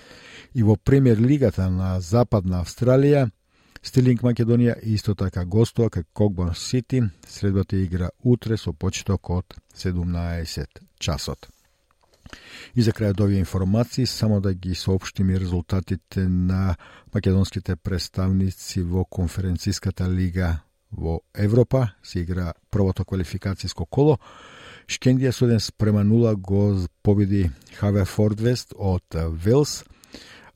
[0.54, 3.30] и во премиер лигата на Западна Австралија
[3.82, 7.00] Стилинг Македонија исто така гостува кај Когбор Сити.
[7.26, 11.48] Средбата игра утре со почеток од 17 часот.
[12.74, 16.76] И за крај од овие информации, само да ги соопштиме резултатите на
[17.14, 20.62] македонските представници во конференцијската лига
[20.92, 21.88] во Европа.
[22.02, 24.18] Се игра првото квалификацијско коло.
[24.86, 29.82] Шкендија со 1 спрема 0 го победи Хаве Фордвест од Велс.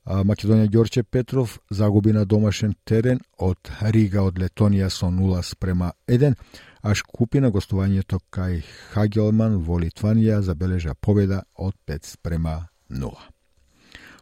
[0.07, 6.35] Македонија Ѓорче Петров загуби на домашен терен од Рига од Летонија со 0 спрема 1,
[6.81, 8.61] а Шкупи на гостувањето кај
[8.93, 13.11] Хагелман во Литванија забележа победа од 5 спрема 0.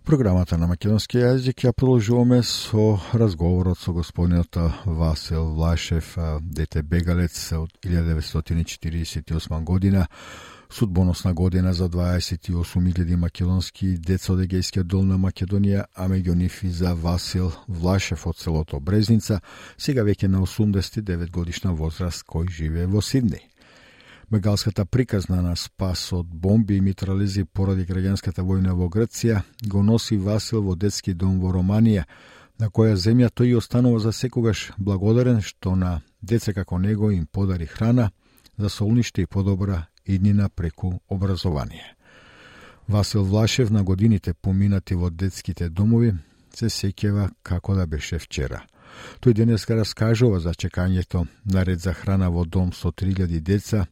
[0.06, 7.72] Програмата на македонски јазик ја продолжуваме со разговорот со господинот Васил Влашев, дете бегалец од
[7.86, 10.06] 1948 година,
[10.76, 16.92] судбоносна година за 28.000 македонски деца од Егејска долна Македонија, а меѓу нив и за
[16.94, 19.40] Васил Влашев од селото Брезница,
[19.78, 23.48] сега веќе на 89 годишна возраст кој живее во Сиднеј.
[24.30, 30.18] Мегалската приказна на спас од бомби и митрализи поради граѓанската војна во Грција го носи
[30.18, 32.04] Васил во детски дом во Романија,
[32.60, 37.66] на која земја тој останува за секогаш благодарен што на деца како него им подари
[37.66, 38.12] храна
[38.58, 41.96] за солниште и подобра иднина преку образование.
[42.88, 46.14] Васил Влашев на годините поминати во детските домови
[46.56, 48.64] се сеќава како да беше вчера.
[49.20, 53.88] Тој денеска раскажува за чекањето на ред за храна во дом со 3000 деца,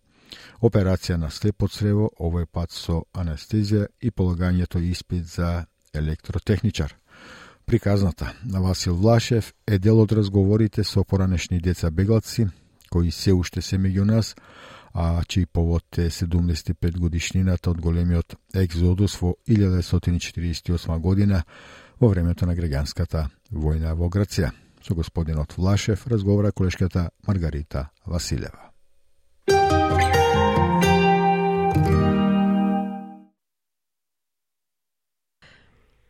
[0.61, 6.95] операција на слепо црево, овој пат со анестезија и полагањето испит за електротехничар.
[7.65, 12.47] Приказната на Васил Влашев е дел од разговорите со поранешни деца бегалци,
[12.89, 14.35] кои се уште се меѓу нас,
[14.93, 21.43] а чиј повод е 75 годишнината од големиот екзодус во 1948 година
[21.99, 24.51] во времето на Греганската војна во Грција.
[24.83, 28.69] Со господинот Влашев разговара колешката Маргарита Василева.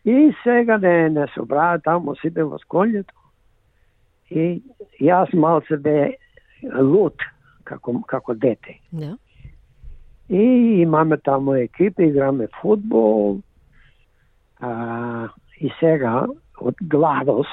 [0.05, 3.15] И сега не, не собраа таму сите во сколјето.
[4.29, 4.59] И
[4.99, 6.17] јас малце бе
[6.63, 7.21] лут
[7.63, 8.79] како, како дете.
[8.91, 9.17] Да.
[10.29, 13.39] И имаме таму екипа, играме футбол.
[14.59, 16.27] А, и сега,
[16.61, 17.47] од гладос,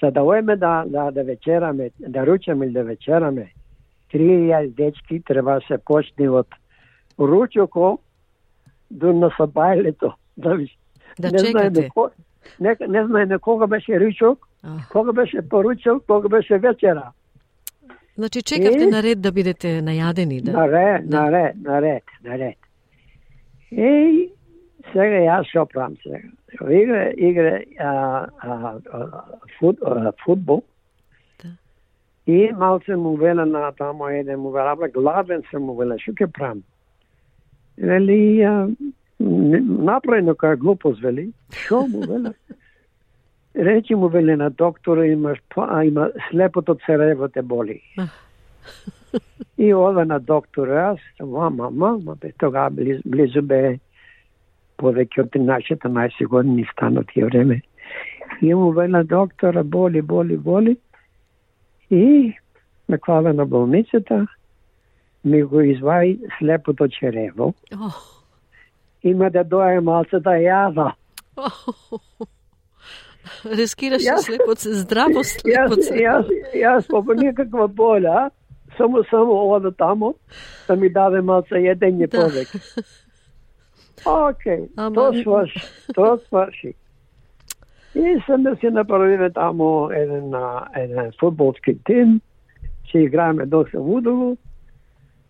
[0.00, 3.52] се да оеме да, да, да вечераме, да ручаме или да вечераме,
[4.12, 6.48] три дечки треба да се почне од
[7.18, 7.98] ручоко
[8.90, 10.14] до насабајлето.
[10.36, 10.56] Да,
[11.18, 11.90] да не чекате.
[11.94, 12.10] Знае,
[12.60, 14.48] не, не знае на кога беше ручок,
[14.92, 17.12] кога беше поручок, кога беше вечера.
[18.18, 18.86] Значи чекавте И?
[18.90, 20.52] на ред да бидете најадени, да?
[20.52, 22.58] Наред, наред, наред, наред.
[23.70, 24.30] И
[24.92, 26.18] сега јас шопрам сега.
[26.80, 29.22] Игра, игра а, а,
[29.58, 30.62] фут, а, футбол.
[32.26, 36.12] И малце му веле на тамо еден му веле, абе гладен се му веле, шо
[36.14, 36.62] ке прам?
[37.78, 38.48] Вели,
[39.20, 41.32] направи нека глупост, вели.
[41.52, 42.32] Шо му веле?
[43.58, 47.82] Речи му веле на доктора, имаш, па- а, има слепото црево те боли.
[49.58, 53.78] И ода на доктор, јас, мама, мама, бе, тога близу, близу бе
[54.78, 57.62] повеќе од 13-14 години стана тие време.
[58.42, 60.76] И му вела доктора, боли, боли, боли.
[61.90, 62.34] И
[62.88, 64.26] ме клава на болницата,
[65.24, 67.54] ми го изваи слепото черево.
[69.02, 70.92] Има да дое малце да јада.
[73.52, 74.26] Рискираше Јас-
[74.58, 75.94] се здраво Јас, слепот се.
[75.94, 78.30] јас, јас по никаква боля,
[78.76, 80.14] само само ода тамо
[80.68, 82.18] да ми даде малце једење Да.
[82.18, 82.58] повеќе.
[84.04, 85.60] Океј, Ама- тоа сврши,
[85.94, 86.72] тоа сврши.
[87.94, 90.30] И сам да си направиме тамо еден,
[90.76, 92.20] еден футболски тим,
[92.86, 94.36] ќе играеме доста удово.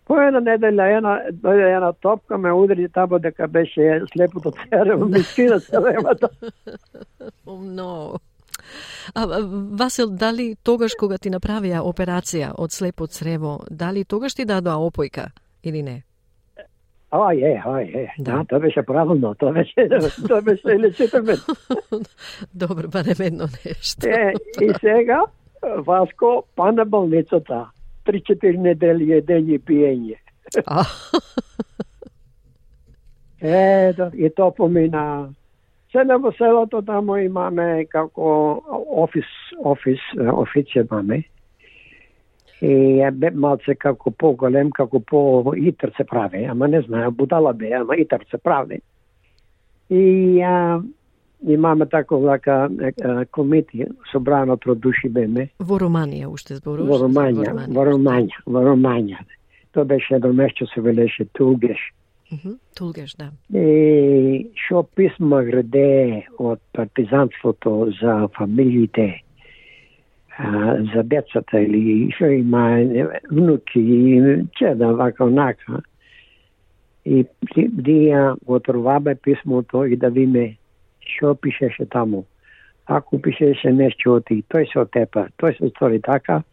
[0.09, 5.19] По една неделја една, дојде една топка, ме удари тамо дека беше слепото церево, ми
[5.23, 6.29] скина церевата.
[7.47, 8.13] Но.
[9.15, 9.39] А, а,
[9.71, 15.29] Васил, дали тогаш кога ти направија операција од слепо црево, дали тогаш ти дадоа опојка
[15.63, 16.01] или не?
[17.11, 18.07] Ај, е, ај, е.
[18.17, 19.89] Да, тоа беше правилно, тоа беше,
[20.27, 21.37] тоа беше лечитаме.
[22.53, 24.07] Добро, барем едно нешто.
[24.07, 25.21] Е, и сега,
[25.77, 27.69] Васко, па на болницата.
[28.09, 30.17] Три-четири недели едење и пиење.
[33.41, 35.29] Ето, и то помина.
[35.91, 38.27] Седе во селото тамо имаме како
[39.03, 41.23] офис, офис, официја имаме.
[42.61, 47.71] И е бе малце како по-голем, како по-итр се прави, ама не знае, будала бе,
[47.73, 48.81] ама итр се прави.
[49.89, 50.81] И а,
[51.47, 52.69] имаме тако лака
[53.31, 55.49] комити, собрано од души беме.
[55.59, 56.89] Во Романија уште зборуваш?
[56.89, 59.23] Во Романија, во Романија, во Романија.
[59.71, 61.79] Тоа беше едно место се велеше Тугеш.
[62.75, 63.31] Тулгеш, да.
[63.59, 69.23] И шо писма граде од партизанството за фамилиите,
[70.37, 72.77] а, за децата или шо има
[73.31, 75.81] внуки и чеда вака онака.
[77.05, 77.25] И
[77.57, 80.58] дија отровабе писмото и да видиме
[81.09, 82.25] што пишеше таму.
[82.85, 86.43] Ако пишеше нешто од и тој се отепа, тој се стори така,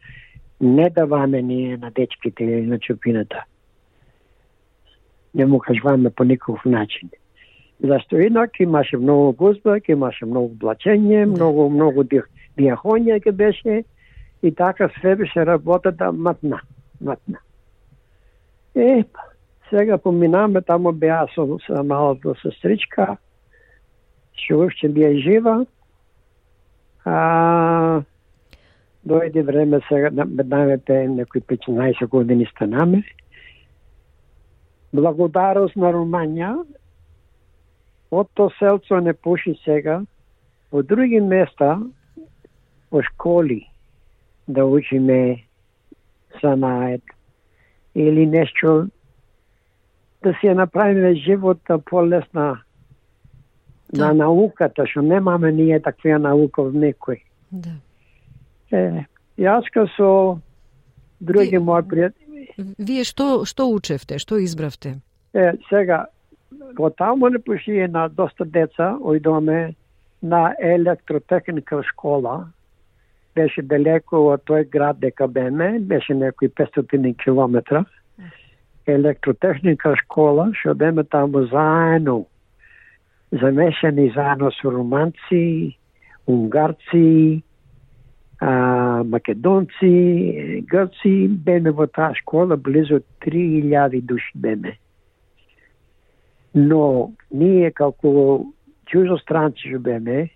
[0.61, 3.45] не даваме ние на дечките или на чупината.
[5.35, 7.11] Не му кажуваме по никаков начин.
[7.81, 12.05] Зашто инак имаше многу гузба, имаше многу блачење, многу, многу
[12.57, 13.85] диахонија ке беше
[14.43, 16.61] и така све беше работата матна,
[17.01, 17.39] матна.
[18.75, 19.05] Е,
[19.71, 23.17] сега поминаме, тамо беа со, со малото сестричка,
[24.37, 25.57] што уште бија жива.
[27.05, 28.03] А,
[29.07, 33.03] дојде време сега да најдете некои 15 години станаме.
[34.93, 36.53] Благодарост на Руманија,
[38.11, 40.03] од то селцо не пуши сега,
[40.73, 41.79] во други места,
[42.91, 43.67] во школи,
[44.49, 45.45] да учиме
[46.41, 47.03] санает
[47.95, 48.89] или нешто
[50.23, 52.66] да си ја направиме живота полесна
[53.93, 57.21] на науката, што немаме ние таква наука од некој.
[57.51, 57.77] Да.
[58.73, 59.07] Е,
[59.39, 60.39] јас со
[61.21, 62.49] други мои пријатели.
[62.79, 64.99] Вие што што учевте, што избравте?
[65.35, 66.07] Е, сега
[66.79, 69.75] во таму не пошие на доста деца ојдоме
[70.23, 72.51] на електротехника школа.
[73.35, 77.85] Беше далеко од тој град дека беме, беше некои 500 километра.
[78.87, 82.25] Електротехника школа, што беме таму заедно
[83.41, 85.77] замешани заедно со руманци,
[86.27, 87.43] унгарци,
[88.41, 94.79] а, македонци, грци, беме во таа школа, близо 3000 души беме.
[96.55, 98.47] Но ние како
[98.87, 100.31] чужостранци што беме,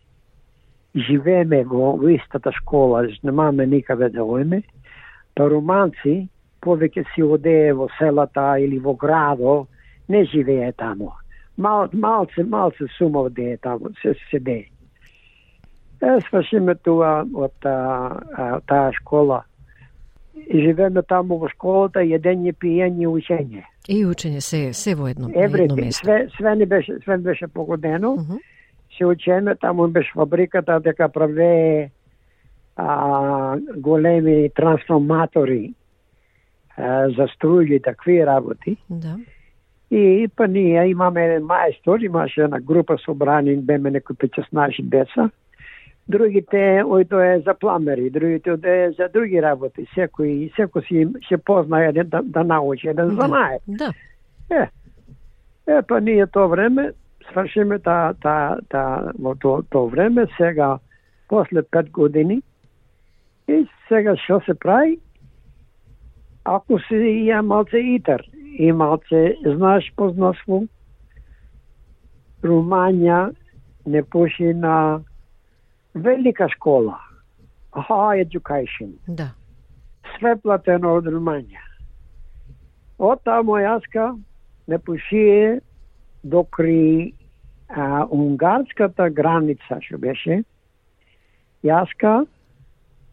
[0.95, 4.63] живееме во, во истата школа, немаме никаде да ојме,
[5.37, 6.29] па руманци
[6.61, 9.67] повеќе си одее во селата или во градо,
[10.09, 11.20] не живее тамо
[11.61, 14.65] мал, малце, малце сума де таму, се седе.
[16.01, 19.43] Е, свършиме тоа од таа школа.
[20.35, 23.65] И живееме таму во школата, једење, пиење, учење.
[23.89, 25.77] И учење се се во едно, Everything.
[25.77, 26.05] едно место.
[26.07, 28.15] Све, све не беше, све не беше погодено.
[28.17, 28.39] Uh -huh.
[28.99, 31.91] Се учеме, таму беше фабриката дека праве
[32.77, 35.75] а, големи трансформатори
[36.77, 38.77] а, за струји и такви работи.
[38.89, 39.17] Да.
[39.91, 45.31] И па ние имаме еден мајстор, имаше една група собрани, беме некои 15 деца.
[46.09, 49.87] Другите ојдое за пламери, другите ојдое за други работи.
[49.97, 53.27] Секој, секој си се позна еден да, да научи, еден да.
[53.27, 53.59] знае.
[53.67, 53.93] Да.
[54.51, 54.69] Е,
[55.67, 56.93] е, па ние тоа време
[57.33, 60.79] свршиме та, та, та, во тоа то време, сега,
[61.29, 62.43] после пет години,
[63.49, 64.99] и сега што се прави?
[66.45, 66.95] Ако се
[67.27, 68.23] ја малце итер,
[68.59, 70.65] и малце знаеш познавство,
[72.43, 73.35] Румања
[73.87, 75.03] не поши на
[75.95, 76.97] велика школа,
[77.73, 78.97] high education.
[79.07, 79.31] Да.
[80.17, 81.61] Све платено од Румања.
[82.99, 84.15] Од таму јаска
[84.69, 85.61] не пошие
[86.25, 87.15] докри
[87.69, 90.43] а, унгарската граница што беше,
[91.65, 92.25] јаска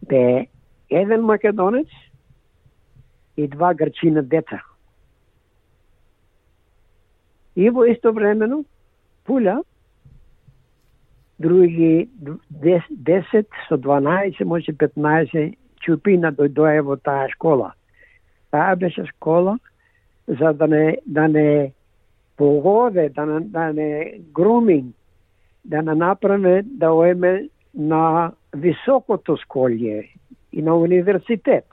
[0.07, 0.47] бе
[0.89, 1.87] еден македонец
[3.35, 4.61] и два грчина деца.
[7.57, 8.63] И во исто времено,
[9.25, 9.63] пуля,
[11.39, 12.07] други
[12.51, 17.71] 10 со 12, може 15 чупина дојдоја во таа школа.
[18.53, 19.57] Таа беше школа
[20.27, 21.73] за да не, да не
[22.37, 24.95] погоде, да не, да не груминг,
[25.65, 30.09] да не направи да оеме на високото школје
[30.53, 31.65] и на университет.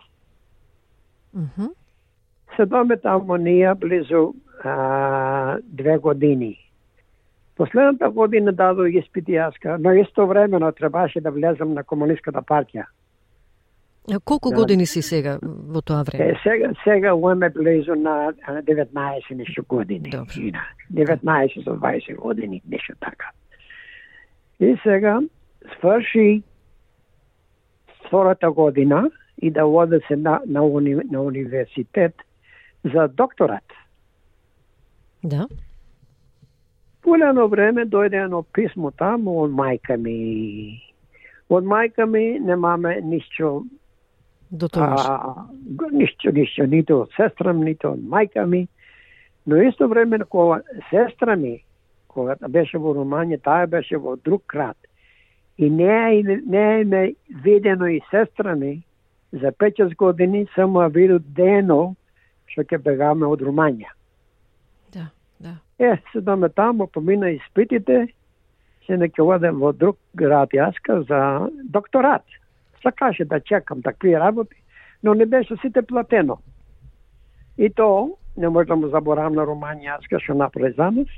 [1.37, 1.71] Mm -hmm.
[2.57, 4.33] Се доме таму ние близу
[4.65, 6.59] а, две години.
[7.57, 12.85] Последната година дадо испит јаска, но исто времено требаше да влезам на комунистката партија.
[14.25, 16.25] Колку години си сега во тоа време?
[16.31, 20.11] Е, сега, сега уеме близу на 19 нешто години.
[20.11, 20.61] Добро.
[20.93, 23.31] 19 со 20 години, нешто така.
[24.61, 25.21] И сега
[25.79, 26.43] сврши
[28.07, 29.11] втората година
[29.43, 32.15] и да оде се на, на, уни, на университет
[32.95, 33.65] за докторат.
[35.25, 35.47] Да.
[37.03, 40.17] По едно време дојде едно писмо таму од мајка ми.
[41.49, 43.65] Од мајка ми немаме ништо
[44.51, 45.01] До тогаш.
[45.93, 48.67] ништо, ништо, нито од сестра ми, нито од мајка ми.
[49.47, 50.61] Но исто време кога
[50.91, 51.65] сестра ми,
[52.09, 54.77] кога беше во Руманија, таа беше во друг град.
[55.59, 58.83] И не е, не е ме видено и сестра ми
[59.33, 61.95] за 5 години, само ја дено
[62.47, 63.89] што ќе бегаме од Руманија.
[65.79, 68.09] Е, седаме таму, помина испитите,
[68.87, 71.21] се не ќе одем во друг град јаска за
[71.65, 72.23] докторат.
[72.83, 74.57] Сакаше да чекам такви работи,
[75.03, 76.39] но не беше сите платено.
[77.59, 81.11] И то, не може да му заборам на Руманија јаска што направи за нас.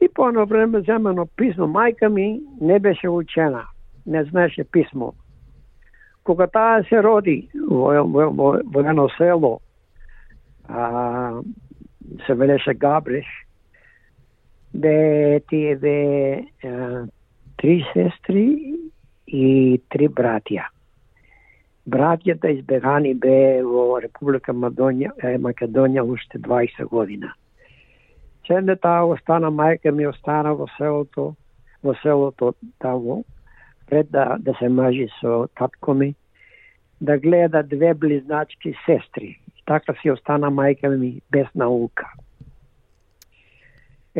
[0.00, 1.66] И по едно време земено писмо.
[1.66, 3.64] Мајка ми не беше учена,
[4.06, 5.12] не знаеше писмо.
[6.24, 9.60] Кога таа се роди во, во, во, во едно село,
[10.68, 11.40] а,
[12.26, 13.26] се велеше Габриш,
[14.74, 15.96] бе тие бе
[17.56, 18.74] три сестри
[19.26, 20.68] и три братја.
[21.88, 27.32] Братјата избегани бе во Република Македонија, Македонија уште 20 година.
[28.46, 31.34] Сенде таа остана, мајка ми остана во селото,
[31.82, 33.24] во селото таво
[33.90, 36.14] пред да, да се мажи со татко ми,
[37.00, 39.40] да гледа две близначки сестри.
[39.66, 42.06] Така си остана мајка ми без наука.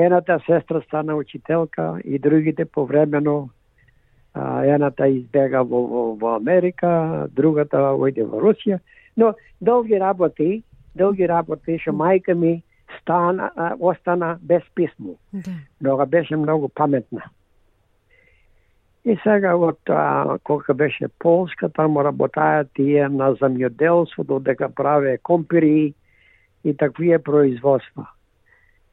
[0.01, 3.51] Едната сестра стана учителка и другите повремено
[4.65, 8.79] едната избега во, во, во Америка, другата ојде во Русија.
[9.17, 10.63] Но долги работи,
[10.95, 12.63] долги работи што мајка ми
[13.01, 15.17] стана, остана без писмо.
[15.33, 15.51] Да.
[15.81, 17.31] Нога беше многу паметна.
[19.05, 25.95] И сега од а, кога беше Полска, таму работаја тие на земјоделство, додека праве компири
[26.65, 28.11] и таквие производства.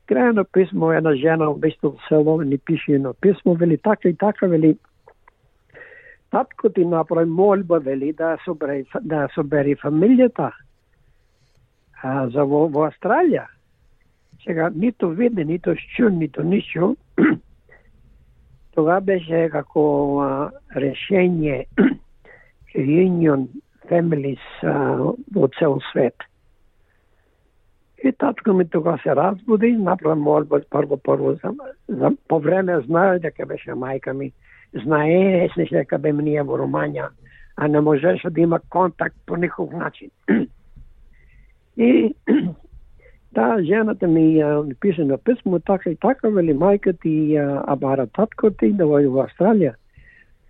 [0.08, 4.48] Крајно писмо една жена во исто село ни пише едно писмо, вели така и така,
[4.48, 4.78] вели
[6.32, 10.52] татко ти направи молба, вели да собери, да собери фамилијата
[12.04, 13.48] а, за во, во Австралија.
[14.44, 16.96] Сега нито виде, нито чу, нито ништо.
[18.76, 19.84] Тога беше како
[20.22, 21.66] а, решение
[22.76, 23.48] Union
[23.90, 26.27] Families а, во цел свет.
[28.04, 31.54] И татко ми тога се разбуди, направи молба прво прво за,
[31.90, 34.32] за по време знае дека беше мајка ми.
[34.84, 37.10] Знае се дека бе ние во Руманија,
[37.56, 40.10] а не можеше да има контакт по никаков начин.
[41.78, 42.16] И
[43.34, 47.64] таа да, жената ми ја пише на писмо така и така, вели мајка ти ја
[47.68, 49.74] абара татко ти да војде во Австралија.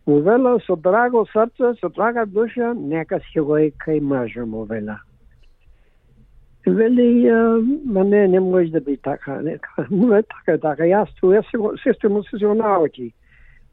[0.07, 4.63] Му вела со драго срце, со драга душа, нека си го и кај мажа му
[4.65, 4.99] вела.
[6.67, 7.31] Вели,
[7.85, 9.41] ма не, не може да би така.
[9.41, 9.59] Не,
[9.91, 10.83] не така, така.
[10.83, 13.13] Јас ту, јас му се се научи.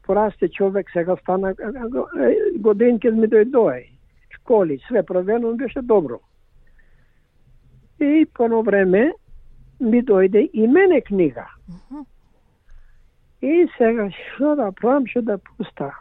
[0.03, 3.89] Порасте човек, сега стана е, годинки ми дојдој.
[4.29, 6.19] Школи, све провено, беше добро.
[7.99, 9.13] И по едно време
[9.79, 11.47] ми дојде и мене книга.
[13.41, 15.91] И сега што да правам, што да пуста.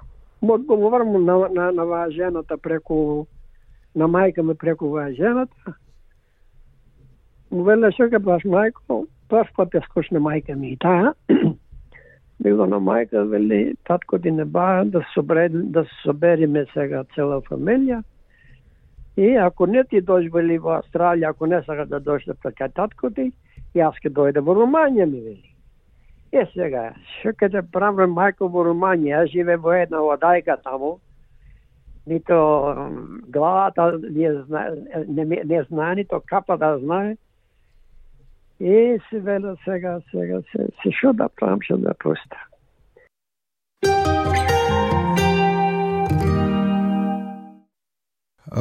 [0.42, 3.26] Му одговорам му на, на, на ваа жената преку,
[3.95, 5.74] на мајка ми преку жената.
[7.55, 8.18] Му веле што ќе
[8.50, 11.12] мајко, прв пат ја скочне мајка ми и таа.
[12.42, 17.05] Било на мајка, вели, татко ти не ба да се собере, да се собериме сега
[17.14, 18.02] цела фамилија.
[19.16, 23.11] И ако не ти дојдеш во Австралија, ако не сака да дојдеш да пред татко
[23.11, 23.30] ти,
[23.74, 25.55] јас ке дојде во Руманија ми вели.
[26.32, 26.90] Е сега,
[27.20, 30.98] што ќе те правам мајко во Руманија, јас живе во една одајка таму,
[32.07, 32.34] нито
[33.30, 34.74] главата не, зна,
[35.07, 37.16] не, ме- не знае, нито капа да знае.
[38.61, 42.38] Е, се вела сега, сега, се, се што да правам, што да пуста.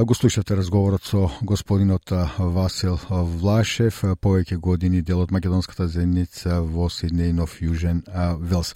[0.06, 7.32] Го слушате разговорот со господинот Васил Влашев, повеќе години дел од македонската заедница во Сиднеј
[7.38, 8.74] Нов Јужен а, Велс.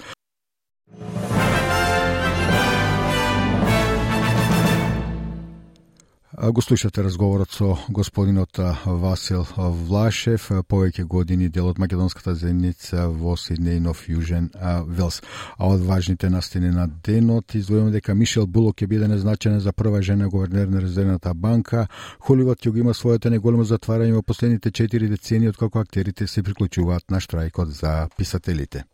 [6.41, 14.03] Го слушате разговорот со господинот Васил Влашев, повеќе години дел од македонската земница во Сиднејнов
[14.05, 14.51] Јужен
[14.85, 15.23] Велс.
[15.57, 20.01] А од важните настини на денот издвојуваме дека Мишел Булок ќе биде назначена за прва
[20.01, 21.88] жена гувернер на Резервната банка.
[22.19, 27.09] Холивот ќе го има своето неголемо затварање во последните 4 децени откако актерите се приклучуваат
[27.09, 28.85] на штрајкот за писателите.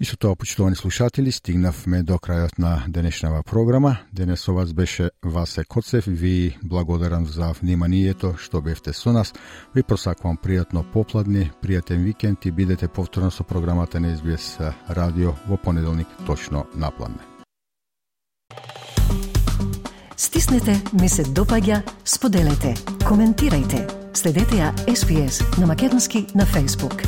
[0.00, 3.98] И со тоа, почитувани слушатели, стигнавме до крајот на денешнава програма.
[4.12, 6.04] Денес со вас беше Васе Коцев.
[6.06, 9.34] Ви благодарам за вниманието што бевте со нас.
[9.74, 15.56] Ви просакувам пријатно попладне, пријатен викенд и бидете повторно со програмата на СБС радио во
[15.56, 17.20] понеделник точно напладне.
[20.16, 22.74] Стиснете, ми се допаѓа, споделете,
[23.04, 23.84] коментирајте.
[24.14, 27.04] Следете ја SPS на Македонски на Facebook.